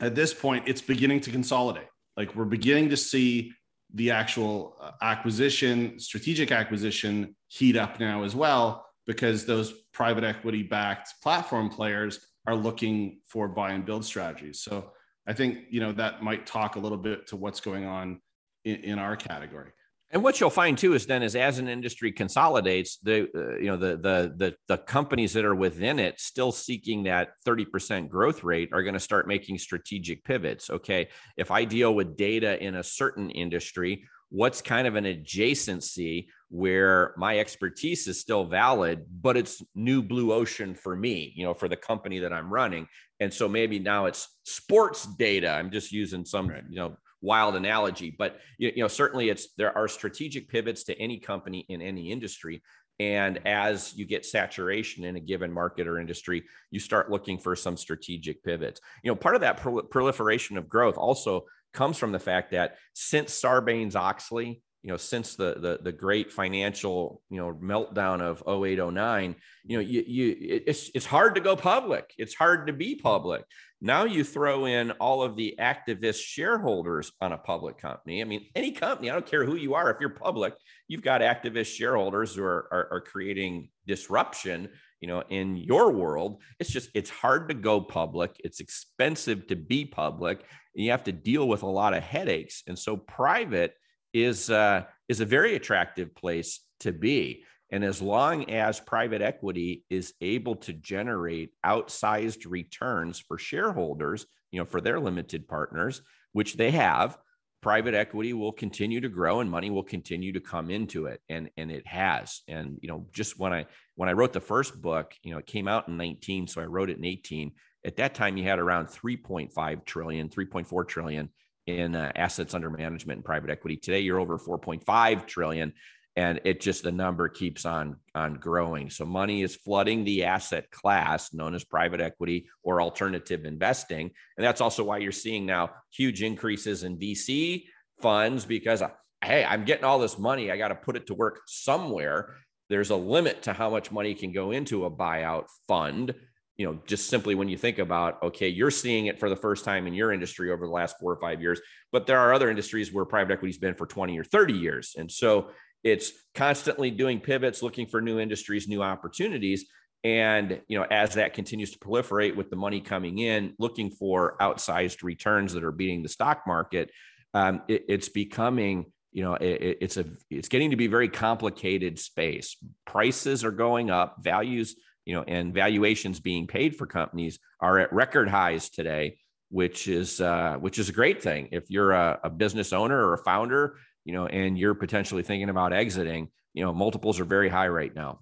[0.00, 1.88] at this point, it's beginning to consolidate.
[2.16, 3.52] Like we're beginning to see
[3.94, 8.85] the actual uh, acquisition, strategic acquisition heat up now as well.
[9.06, 14.60] Because those private equity backed platform players are looking for buy and build strategies.
[14.60, 14.92] So
[15.26, 18.20] I think you know that might talk a little bit to what's going on
[18.64, 19.70] in, in our category.
[20.10, 23.66] And what you'll find too is then is as an industry consolidates, the uh, you
[23.66, 28.44] know the, the the the companies that are within it still seeking that 30% growth
[28.44, 30.70] rate are going to start making strategic pivots.
[30.70, 36.26] Okay, if I deal with data in a certain industry, what's kind of an adjacency
[36.48, 41.54] where my expertise is still valid, but it's new blue ocean for me, you know,
[41.54, 42.86] for the company that I'm running.
[43.20, 45.50] And so maybe now it's sports data.
[45.50, 46.64] I'm just using some, right.
[46.68, 50.98] you know, wild analogy, but you, you know, certainly it's there are strategic pivots to
[51.00, 52.62] any company in any industry.
[52.98, 57.54] And as you get saturation in a given market or industry, you start looking for
[57.54, 58.80] some strategic pivots.
[59.02, 59.58] You know, part of that
[59.90, 61.44] proliferation of growth also
[61.76, 66.32] comes from the fact that since Sarbanes Oxley, you know, since the the, the great
[66.32, 71.54] financial, you know, meltdown of 0809, you know, you, you it's it's hard to go
[71.56, 72.12] public.
[72.18, 73.44] It's hard to be public.
[73.80, 78.22] Now you throw in all of the activist shareholders on a public company.
[78.22, 80.54] I mean, any company, I don't care who you are, if you're public,
[80.88, 86.40] you've got activist shareholders who are, are, are creating disruption you know in your world
[86.58, 91.04] it's just it's hard to go public it's expensive to be public and you have
[91.04, 93.74] to deal with a lot of headaches and so private
[94.16, 97.44] is uh, is a very attractive place to be.
[97.70, 104.60] And as long as private equity is able to generate outsized returns for shareholders, you
[104.60, 106.00] know, for their limited partners,
[106.32, 107.18] which they have,
[107.66, 111.20] private equity will continue to grow and money will continue to come into it.
[111.28, 112.42] And, and it has.
[112.46, 115.48] And, you know, just when I when I wrote the first book, you know, it
[115.48, 117.50] came out in 19, so I wrote it in 18.
[117.84, 121.28] At that time, you had around 3.5 trillion, 3.4 trillion
[121.66, 123.76] in uh, assets under management in private equity.
[123.76, 125.72] Today, you're over 4.5 trillion,
[126.16, 128.90] and it just the number keeps on on growing.
[128.90, 134.44] So money is flooding the asset class known as private equity or alternative investing, and
[134.44, 137.64] that's also why you're seeing now huge increases in VC
[138.00, 138.90] funds because uh,
[139.22, 142.34] hey, I'm getting all this money, I got to put it to work somewhere.
[142.68, 146.14] There's a limit to how much money can go into a buyout fund
[146.56, 149.64] you know, just simply when you think about, okay, you're seeing it for the first
[149.64, 151.60] time in your industry over the last four or five years,
[151.92, 154.94] but there are other industries where private equity's been for 20 or 30 years.
[154.96, 155.50] And so
[155.86, 159.64] it's constantly doing pivots, looking for new industries, new opportunities.
[160.04, 164.36] And, you know, as that continues to proliferate with the money coming in, looking for
[164.40, 166.90] outsized returns that are beating the stock market,
[167.34, 171.98] um, it, it's becoming, you know, it, it's a, it's getting to be very complicated
[171.98, 172.56] space.
[172.84, 177.92] Prices are going up, values you know, and valuations being paid for companies are at
[177.92, 179.18] record highs today,
[179.50, 181.48] which is uh, which is a great thing.
[181.52, 185.50] If you're a, a business owner or a founder, you know, and you're potentially thinking
[185.50, 188.20] about exiting, you know, multiples are very high right now.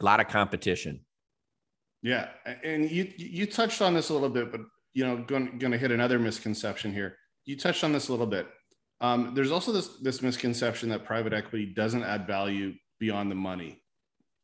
[0.00, 1.04] A lot of competition.
[2.02, 2.30] Yeah,
[2.64, 4.62] and you you touched on this a little bit, but
[4.94, 7.16] you know, going going to hit another misconception here.
[7.44, 8.48] You touched on this a little bit.
[9.00, 13.80] Um, there's also this this misconception that private equity doesn't add value beyond the money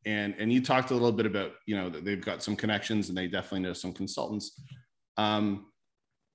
[0.07, 3.09] and and you talked a little bit about you know that they've got some connections
[3.09, 4.59] and they definitely know some consultants
[5.19, 5.67] um,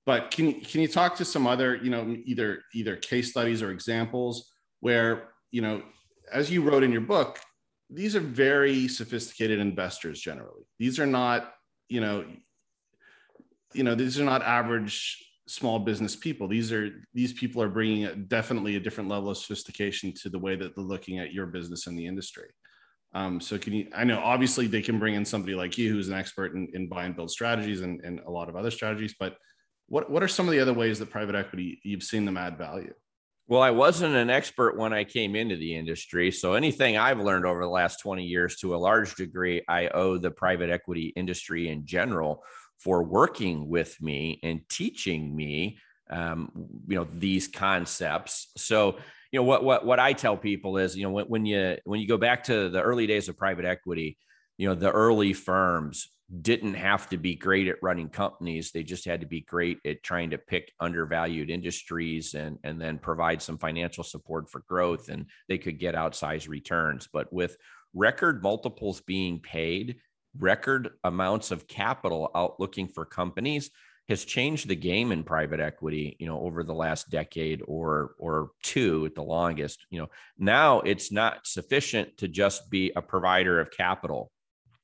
[0.06, 3.62] but can you can you talk to some other you know either either case studies
[3.62, 5.82] or examples where you know
[6.32, 7.38] as you wrote in your book
[7.92, 10.62] these are very sophisticated investors generally.
[10.78, 11.52] These are not
[11.88, 12.24] you know
[13.74, 16.48] you know these are not average small business people.
[16.48, 20.38] These are these people are bringing a, definitely a different level of sophistication to the
[20.38, 22.48] way that they're looking at your business and the industry.
[23.14, 26.08] Um, so can you, I know obviously they can bring in somebody like you who's
[26.08, 29.14] an expert in, in buy and build strategies and, and a lot of other strategies,
[29.20, 29.36] but
[29.92, 32.56] what, what are some of the other ways that private equity you've seen them add
[32.56, 32.94] value?
[33.46, 36.30] Well, I wasn't an expert when I came into the industry.
[36.30, 40.16] So anything I've learned over the last 20 years to a large degree, I owe
[40.16, 42.42] the private equity industry in general
[42.78, 45.78] for working with me and teaching me
[46.10, 46.50] um,
[46.88, 48.96] you know these concepts so
[49.30, 52.00] you know what what what I tell people is you know when, when you when
[52.00, 54.18] you go back to the early days of private equity,
[54.58, 56.08] you know the early firms
[56.40, 58.70] didn't have to be great at running companies.
[58.70, 62.98] They just had to be great at trying to pick undervalued industries and and then
[62.98, 67.08] provide some financial support for growth and they could get outsized returns.
[67.12, 67.56] But with
[67.92, 69.96] record multiples being paid
[70.38, 73.70] record amounts of capital out looking for companies
[74.08, 78.52] has changed the game in private equity you know over the last decade or or
[78.62, 79.84] two at the longest.
[79.90, 84.32] You know now it's not sufficient to just be a provider of capital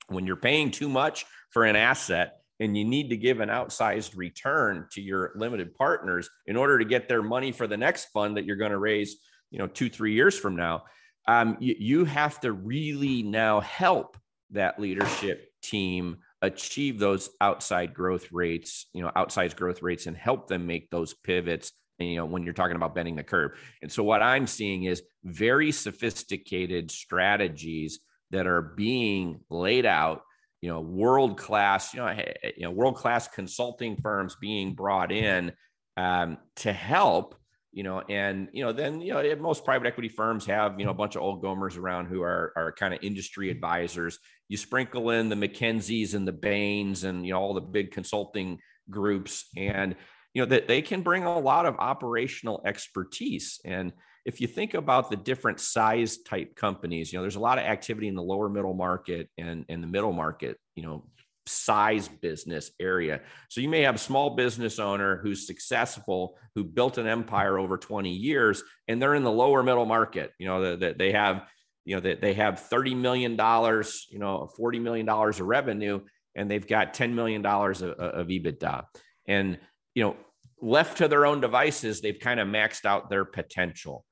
[0.09, 4.17] when you're paying too much for an asset and you need to give an outsized
[4.17, 8.37] return to your limited partners in order to get their money for the next fund
[8.37, 9.17] that you're going to raise
[9.51, 10.83] you know two three years from now
[11.27, 14.17] um, you, you have to really now help
[14.51, 20.49] that leadership team achieve those outside growth rates, you know, outsized growth rates and help
[20.49, 23.59] them make those pivots you know when you're talking about bending the curve.
[23.83, 27.99] And so what i'm seeing is very sophisticated strategies
[28.31, 30.23] that are being laid out
[30.61, 32.11] you know world class you know
[32.57, 35.53] you know world class consulting firms being brought in
[35.97, 37.35] um, to help
[37.73, 40.91] you know and you know then you know most private equity firms have you know
[40.91, 44.19] a bunch of old gomers around who are are kind of industry advisors.
[44.49, 48.59] You sprinkle in the McKinseys and the Bains and you know all the big consulting
[48.91, 49.95] groups and
[50.33, 53.61] you know that they can bring a lot of operational expertise.
[53.65, 53.93] And
[54.29, 57.65] if you think about the different size type companies you know there's a lot of
[57.65, 61.05] activity in the lower middle market and in the middle market you know
[61.47, 66.99] size business area so you may have a small business owner who's successful who built
[66.99, 70.99] an empire over 20 years and they're in the lower middle market you know that
[70.99, 71.49] they have
[71.87, 76.01] you know that they have 30 million dollars you know 40 million dollars of revenue
[76.37, 78.85] and they've got 10 million dollars of, of ebitda
[79.27, 79.59] and
[79.99, 80.17] you know,
[80.61, 84.05] left to their own devices, they've kind of maxed out their potential.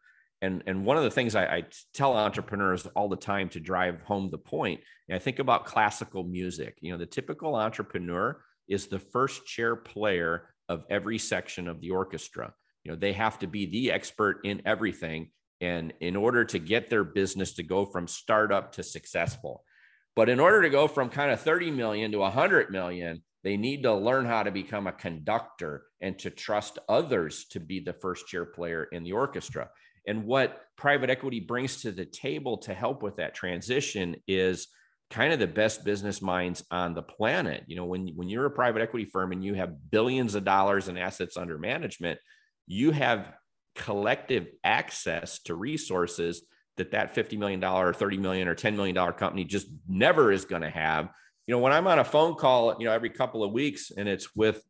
[0.43, 1.65] And, and one of the things I, I
[1.95, 4.81] tell entrepreneurs all the time to drive home the point,
[5.11, 6.77] I think about classical music.
[6.81, 11.91] You know, the typical entrepreneur is the first chair player of every section of the
[11.91, 12.53] orchestra.
[12.85, 15.31] You know, they have to be the expert in everything.
[15.61, 19.65] And in order to get their business to go from startup to successful.
[20.15, 23.85] But in order to go from kind of 30 million to 100 million, they need
[23.85, 28.27] to learn how to become a conductor and to trust others to be the first
[28.27, 29.69] chair player in the orchestra.
[30.07, 34.69] And what private equity brings to the table to help with that transition is
[35.11, 37.65] kind of the best business minds on the planet.
[37.67, 40.89] You know, when, when you're a private equity firm and you have billions of dollars
[40.89, 42.19] in assets under management,
[42.67, 43.33] you have
[43.75, 46.43] collective access to resources
[46.77, 50.63] that that $50 million or 30 million or $10 million company just never is going
[50.63, 51.09] to have
[51.47, 54.09] you know, when I'm on a phone call, you know, every couple of weeks and
[54.09, 54.63] it's with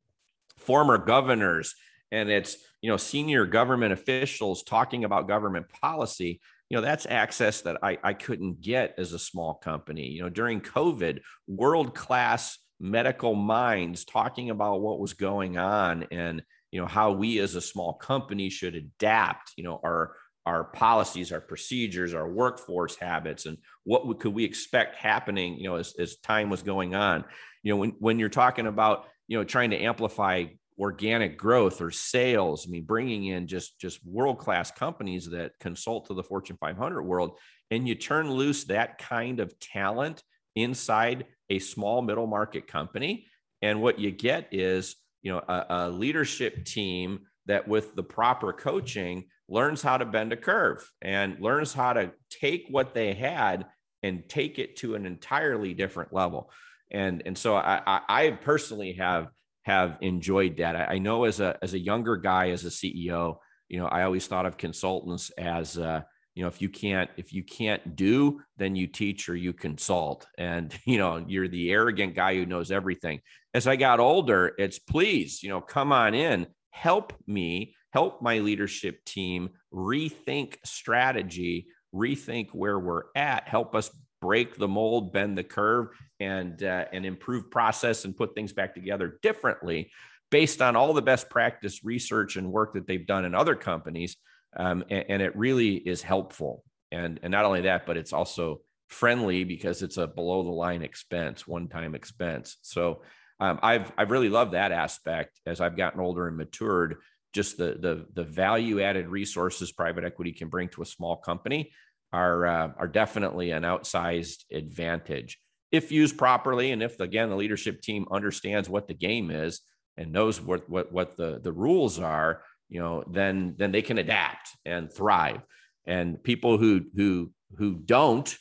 [0.59, 1.75] former governors
[2.13, 7.63] and it's, you know, senior government officials talking about government policy, you know, that's access
[7.63, 10.09] that I, I couldn't get as a small company.
[10.09, 16.43] You know, during COVID, world class medical minds talking about what was going on and,
[16.71, 21.33] you know, how we as a small company should adapt, you know, our our policies,
[21.33, 26.19] our procedures, our workforce habits, and what could we expect happening, you know, as, as
[26.19, 27.25] time was going on.
[27.65, 30.45] You know, when, when you're talking about, you know, trying to amplify
[30.79, 36.15] organic growth or sales, I mean, bringing in just, just world-class companies that consult to
[36.15, 37.39] the Fortune 500 world,
[37.71, 40.23] and you turn loose that kind of talent
[40.55, 43.27] inside a small middle market company.
[43.63, 48.53] And what you get is, you know, a, a leadership team that with the proper
[48.53, 53.67] coaching learns how to bend a curve and learns how to take what they had
[54.03, 56.51] and take it to an entirely different level.
[56.91, 59.29] And, and so I, I, I personally have
[59.67, 60.77] have enjoyed that.
[60.77, 63.39] I, I, know as a as a younger guy, as a CEO,
[63.69, 66.03] you know, I always thought of consultants as uh,
[66.37, 70.25] you know, if you can't if you can't do, then you teach or you consult.
[70.39, 73.21] And you know, you're the arrogant guy who knows everything.
[73.55, 78.39] As I got older, it's please, you know, come on in, help me help my
[78.39, 83.91] leadership team rethink strategy, rethink where we're at, help us
[84.27, 85.87] break the mold, bend the curve,
[86.19, 89.91] and uh, and improve process and put things back together differently
[90.33, 94.17] based on all the best practice research and work that they've done in other companies.
[94.57, 96.65] Um, and, and it really is helpful.
[96.91, 100.83] And and not only that, but it's also friendly because it's a below the line
[100.83, 102.57] expense, one time expense.
[102.63, 103.03] So
[103.39, 106.97] um, I've I've really loved that aspect as I've gotten older and matured
[107.33, 111.71] just the the the value added resources private equity can bring to a small company
[112.17, 115.39] are uh, are definitely an outsized advantage
[115.73, 119.61] if used properly and if again the leadership team understands what the game is
[119.97, 123.99] and knows what what what the the rules are you know then then they can
[123.99, 125.41] adapt and thrive
[125.87, 128.37] and people who who who don't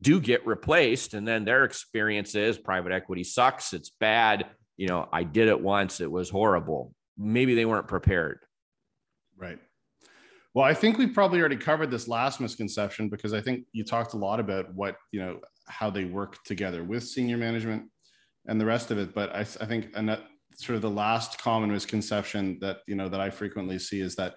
[0.00, 5.08] do get replaced and then their experience is private equity sucks it's bad you know
[5.12, 8.40] i did it once it was horrible maybe they weren't prepared.
[9.36, 9.58] Right.
[10.54, 14.12] Well, I think we've probably already covered this last misconception because I think you talked
[14.12, 17.84] a lot about what, you know, how they work together with senior management
[18.46, 19.14] and the rest of it.
[19.14, 20.24] But I, I think and that
[20.54, 24.34] sort of the last common misconception that, you know, that I frequently see is that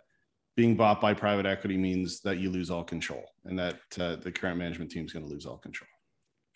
[0.56, 4.32] being bought by private equity means that you lose all control and that uh, the
[4.32, 5.90] current management team is going to lose all control.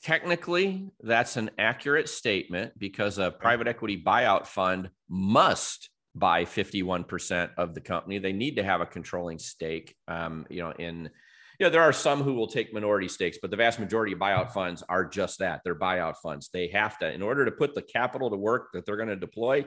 [0.01, 7.73] Technically, that's an accurate statement because a private equity buyout fund must buy 51% of
[7.73, 8.17] the company.
[8.19, 11.09] They need to have a controlling stake, um, you know, in
[11.59, 14.51] yeah, there are some who will take minority stakes, but the vast majority of buyout
[14.51, 15.59] funds are just that.
[15.63, 16.49] They're buyout funds.
[16.53, 19.17] They have to, in order to put the capital to work that they're going to
[19.17, 19.65] deploy,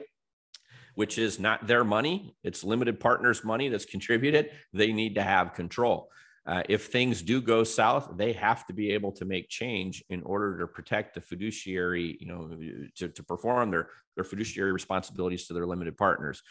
[0.95, 5.53] which is not their money, it's limited partners' money that's contributed, they need to have
[5.53, 6.09] control.
[6.45, 10.21] Uh, if things do go south, they have to be able to make change in
[10.23, 12.49] order to protect the fiduciary, you know,
[12.95, 16.41] to, to perform their, their fiduciary responsibilities to their limited partners.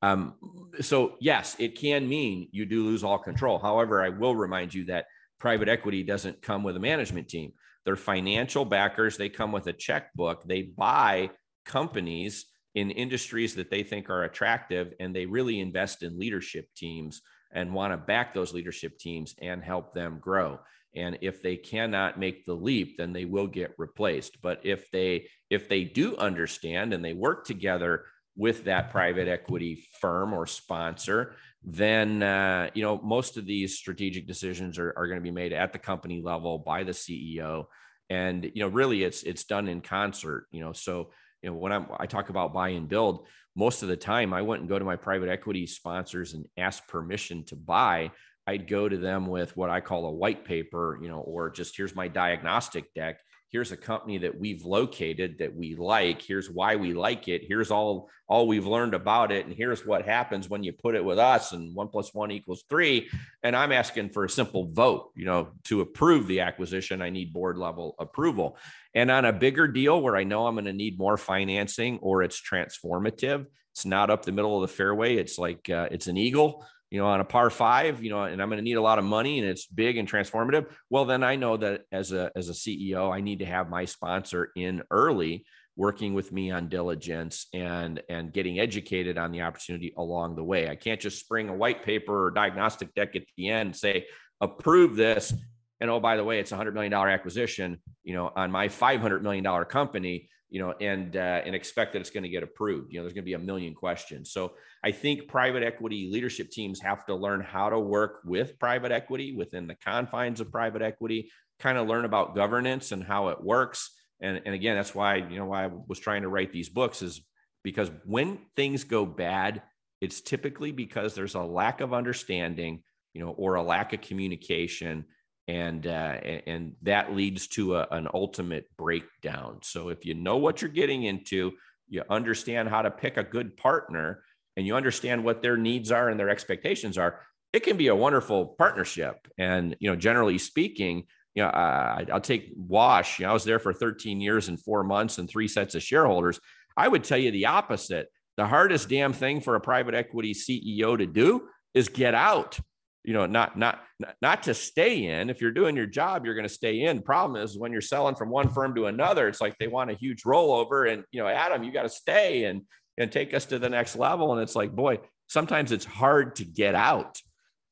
[0.00, 0.34] Um,
[0.80, 3.58] so yes, it can mean you do lose all control.
[3.58, 5.06] However, I will remind you that
[5.38, 7.52] private equity doesn't come with a management team.
[7.84, 9.16] They're financial backers.
[9.16, 10.44] They come with a checkbook.
[10.44, 11.30] They buy
[11.66, 17.20] companies in industries that they think are attractive, and they really invest in leadership teams
[17.52, 20.58] and want to back those leadership teams and help them grow.
[20.94, 24.42] And if they cannot make the leap then they will get replaced.
[24.42, 28.04] But if they if they do understand and they work together
[28.36, 31.34] with that private equity firm or sponsor
[31.64, 35.52] then uh, you know most of these strategic decisions are, are going to be made
[35.52, 37.66] at the company level by the ceo
[38.12, 40.72] and you know really it's it's done in concert you know.
[40.72, 41.10] So
[41.42, 44.42] you know when I'm, i talk about buy and build most of the time I
[44.42, 48.10] and go to my private equity sponsors and ask permission to buy.
[48.46, 51.76] I'd go to them with what I call a white paper, you know, or just
[51.76, 53.20] here's my diagnostic deck.
[53.52, 56.22] Here's a company that we've located that we like.
[56.22, 57.42] Here's why we like it.
[57.46, 61.04] Here's all all we've learned about it, and here's what happens when you put it
[61.04, 61.52] with us.
[61.52, 63.10] And one plus one equals three.
[63.42, 67.02] And I'm asking for a simple vote, you know, to approve the acquisition.
[67.02, 68.56] I need board level approval.
[68.94, 72.22] And on a bigger deal where I know I'm going to need more financing or
[72.22, 75.16] it's transformative, it's not up the middle of the fairway.
[75.16, 78.42] It's like uh, it's an eagle, you know, on a par five, you know, and
[78.42, 80.66] I'm going to need a lot of money and it's big and transformative.
[80.90, 83.86] Well, then I know that as a as a CEO, I need to have my
[83.86, 89.94] sponsor in early working with me on diligence and and getting educated on the opportunity
[89.96, 90.68] along the way.
[90.68, 94.04] I can't just spring a white paper or diagnostic deck at the end say
[94.42, 95.32] approve this
[95.80, 98.68] and oh by the way it's a hundred million dollar acquisition you know on my
[98.68, 102.42] 500 million dollar company you know and uh, and expect that it's going to get
[102.42, 102.92] approved.
[102.92, 104.30] You know there's going to be a million questions.
[104.30, 104.52] So
[104.84, 109.34] i think private equity leadership teams have to learn how to work with private equity
[109.34, 113.90] within the confines of private equity kind of learn about governance and how it works.
[114.20, 117.02] And and again that's why you know why i was trying to write these books
[117.02, 117.22] is
[117.64, 119.62] because when things go bad
[120.00, 122.82] it's typically because there's a lack of understanding
[123.14, 125.06] you know or a lack of communication
[125.48, 129.58] and uh, and that leads to a, an ultimate breakdown.
[129.62, 131.52] So if you know what you're getting into,
[131.88, 134.22] you understand how to pick a good partner,
[134.56, 137.20] and you understand what their needs are and their expectations are,
[137.52, 139.28] it can be a wonderful partnership.
[139.38, 143.18] And you know, generally speaking, you know, uh, I'll take Wash.
[143.18, 145.82] You know, I was there for 13 years and four months and three sets of
[145.82, 146.38] shareholders.
[146.76, 148.08] I would tell you the opposite.
[148.36, 152.58] The hardest damn thing for a private equity CEO to do is get out
[153.04, 153.80] you know not not
[154.20, 155.30] not to stay in.
[155.30, 157.02] If you're doing your job you're going to stay in.
[157.02, 159.94] Problem is when you're selling from one firm to another it's like they want a
[159.94, 162.62] huge rollover and you know adam you got to stay and
[162.98, 164.32] and take us to the next level.
[164.32, 167.18] And it's like boy sometimes it's hard to get out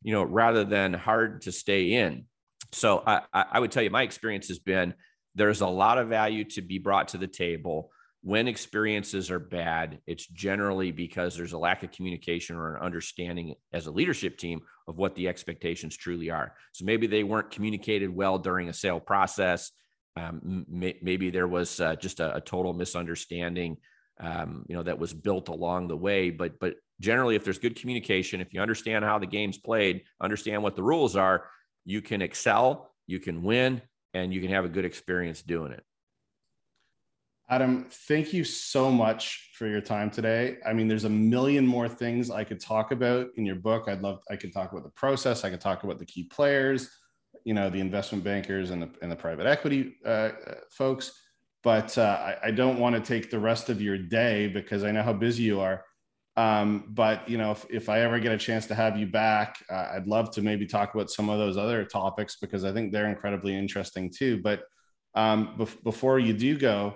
[0.03, 2.27] you know rather than hard to stay in.
[2.73, 4.95] So i i would tell you my experience has been
[5.37, 7.91] there's a lot of value to be brought to the table
[8.23, 13.55] when experiences are bad, it's generally because there's a lack of communication or an understanding
[13.73, 16.55] as a leadership team of what the expectations truly are.
[16.73, 19.71] So maybe they weren't communicated well during a sale process.
[20.17, 23.79] Um, may, maybe there was uh, just a, a, total misunderstanding,
[24.19, 26.31] um, you know, that was built along the way.
[26.31, 30.63] But but generally, if there's good communication, if you understand how the game's played, understand
[30.63, 31.47] what the rules are,
[31.87, 33.81] you can excel, you can win,
[34.13, 35.85] and you can have a good experience doing it.
[37.51, 40.59] Adam, thank you so much for your time today.
[40.65, 43.89] I mean, there's a million more things I could talk about in your book.
[43.89, 45.43] I'd love, I could talk about the process.
[45.43, 46.89] I could talk about the key players,
[47.45, 50.31] you know, the investment bankers and the, and the private equity uh,
[50.71, 51.11] folks.
[51.65, 54.93] But uh, I, I, don't want to take the rest of your day because I
[54.93, 55.85] know how busy you are.
[56.37, 59.57] Um, but, you know, if, if I ever get a chance to have you back,
[59.69, 62.93] uh, I'd love to maybe talk about some of those other topics because I think
[62.93, 64.41] they're incredibly interesting too.
[64.41, 64.63] But
[65.17, 66.95] um, be- before you do go,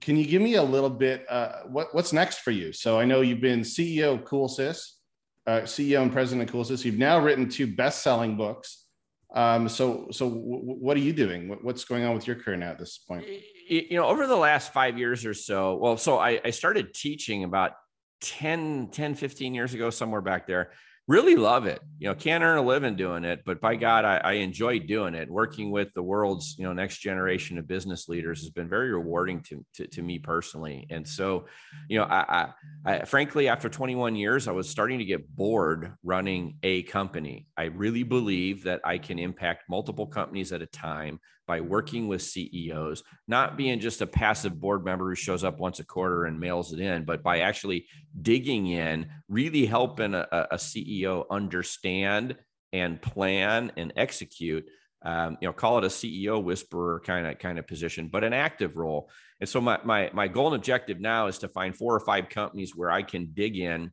[0.00, 2.72] can you give me a little bit uh, what, what's next for you?
[2.72, 4.84] So i know you've been ceo of CoolSys
[5.46, 8.86] uh, ceo and president of cool CoolSys you've now written two best-selling books.
[9.34, 11.48] Um, so so w- what are you doing?
[11.48, 13.24] What, what's going on with your career now at this point?
[13.68, 17.44] You know over the last five years or so well so i, I started teaching
[17.44, 17.72] about
[18.20, 20.72] 10 10 15 years ago somewhere back there
[21.08, 21.80] really love it.
[21.98, 25.14] You know, can't earn a living doing it, but by God, I, I, enjoy doing
[25.14, 25.28] it.
[25.28, 29.40] Working with the world's you know next generation of business leaders has been very rewarding
[29.42, 30.86] to to, to me personally.
[30.90, 31.46] And so,
[31.88, 32.48] you know, I,
[32.86, 37.46] I, I frankly after 21 years, I was starting to get bored running a company.
[37.56, 41.18] I really believe that I can impact multiple companies at a time
[41.52, 45.80] by working with CEOs, not being just a passive board member who shows up once
[45.80, 47.84] a quarter and mails it in, but by actually
[48.22, 52.36] digging in, really helping a, a CEO understand
[52.72, 54.64] and plan and execute.
[55.02, 58.32] Um, you know, call it a CEO whisperer kind of kind of position, but an
[58.32, 59.10] active role.
[59.38, 62.30] And so my my my goal and objective now is to find four or five
[62.30, 63.92] companies where I can dig in,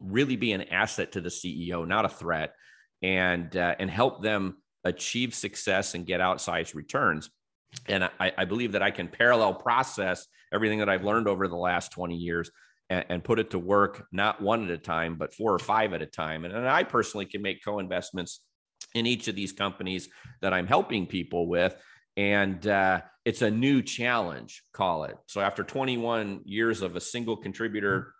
[0.00, 2.52] really be an asset to the CEO, not a threat,
[3.00, 7.30] and uh, and help them achieve success and get outsized returns.
[7.86, 11.56] And I, I, believe that I can parallel process everything that I've learned over the
[11.56, 12.50] last 20 years
[12.88, 15.92] and, and, put it to work, not one at a time, but four or five
[15.92, 16.44] at a time.
[16.44, 18.40] And, and I personally can make co investments
[18.94, 20.08] in each of these companies
[20.40, 21.76] that I'm helping people with.
[22.16, 25.16] And uh, it's a new challenge, call it.
[25.26, 28.14] So after 21 years of a single contributor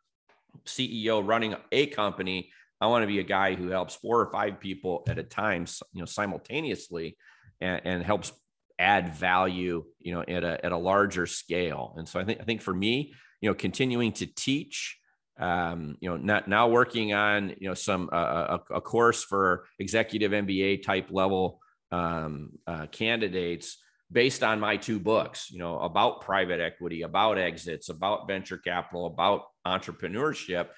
[0.64, 2.50] CEO running a company,
[2.80, 5.66] I want to be a guy who helps four or five people at a time,
[5.92, 7.16] you know, simultaneously,
[7.60, 8.32] and, and helps
[8.78, 11.94] add value, you know, at a at a larger scale.
[11.98, 14.98] And so I think I think for me, you know, continuing to teach,
[15.38, 19.66] um, you know, not, now working on you know some uh, a, a, course for
[19.78, 21.60] executive MBA type level
[21.92, 23.76] um, uh, candidates
[24.12, 29.06] based on my two books, you know, about private equity, about exits, about venture capital,
[29.06, 30.68] about entrepreneurship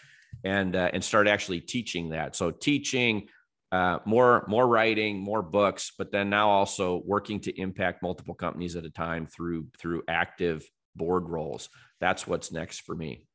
[0.44, 2.36] and uh, and start actually teaching that.
[2.36, 3.28] So teaching
[3.70, 8.76] uh, more more writing, more books, but then now also working to impact multiple companies
[8.76, 11.68] at a time through through active board roles.
[12.00, 13.26] That's what's next for me.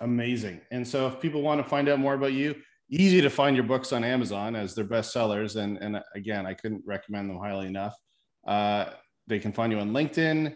[0.00, 0.60] Amazing.
[0.70, 2.54] And so if people want to find out more about you,
[2.90, 5.56] easy to find your books on Amazon as they're bestsellers.
[5.56, 7.96] And and again, I couldn't recommend them highly enough.
[8.46, 8.86] Uh,
[9.26, 10.54] they can find you on LinkedIn.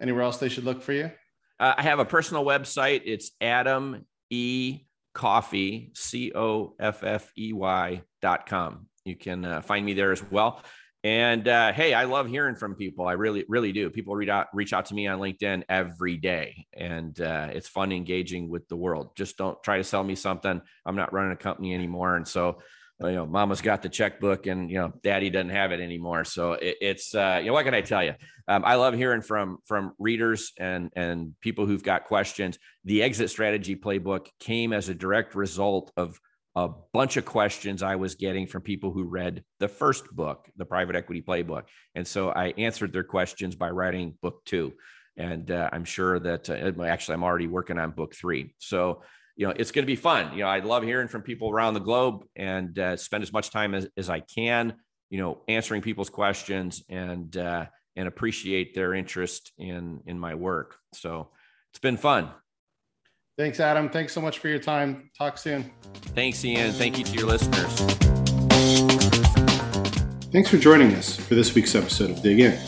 [0.00, 1.10] Anywhere else they should look for you?
[1.58, 3.02] Uh, I have a personal website.
[3.04, 4.80] It's Adam E
[5.14, 8.86] Coffey, C O F F E Y dot com.
[9.04, 10.62] You can uh, find me there as well.
[11.02, 13.06] And uh, hey, I love hearing from people.
[13.06, 13.88] I really, really do.
[13.88, 17.90] People reach out, reach out to me on LinkedIn every day, and uh, it's fun
[17.90, 19.16] engaging with the world.
[19.16, 20.60] Just don't try to sell me something.
[20.84, 22.58] I'm not running a company anymore, and so
[23.08, 26.24] you know, mama's got the checkbook and, you know, daddy doesn't have it anymore.
[26.24, 28.14] So it, it's, uh, you know, what can I tell you?
[28.46, 32.58] Um, I love hearing from, from readers and, and people who've got questions.
[32.84, 36.18] The exit strategy playbook came as a direct result of
[36.56, 40.64] a bunch of questions I was getting from people who read the first book, the
[40.64, 41.64] private equity playbook.
[41.94, 44.74] And so I answered their questions by writing book two.
[45.16, 48.54] And uh, I'm sure that uh, actually I'm already working on book three.
[48.58, 49.02] So
[49.40, 50.34] you know, it's going to be fun.
[50.34, 53.48] You know, I love hearing from people around the globe and uh, spend as much
[53.48, 54.74] time as, as I can,
[55.08, 57.64] you know, answering people's questions and, uh,
[57.96, 60.76] and appreciate their interest in, in my work.
[60.92, 61.30] So
[61.70, 62.28] it's been fun.
[63.38, 63.88] Thanks, Adam.
[63.88, 65.10] Thanks so much for your time.
[65.16, 65.70] Talk soon.
[66.14, 66.72] Thanks, Ian.
[66.72, 67.74] Thank you to your listeners.
[70.30, 72.58] Thanks for joining us for this week's episode of Dig In.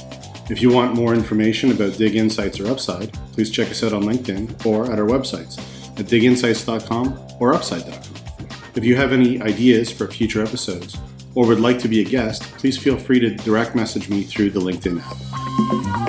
[0.48, 4.04] If you want more information about Dig Insights or Upside, please check us out on
[4.04, 5.62] LinkedIn or at our websites
[5.98, 8.02] at diginsights.com or upside.com.
[8.74, 10.96] If you have any ideas for future episodes
[11.34, 14.50] or would like to be a guest, please feel free to direct message me through
[14.50, 16.01] the LinkedIn app.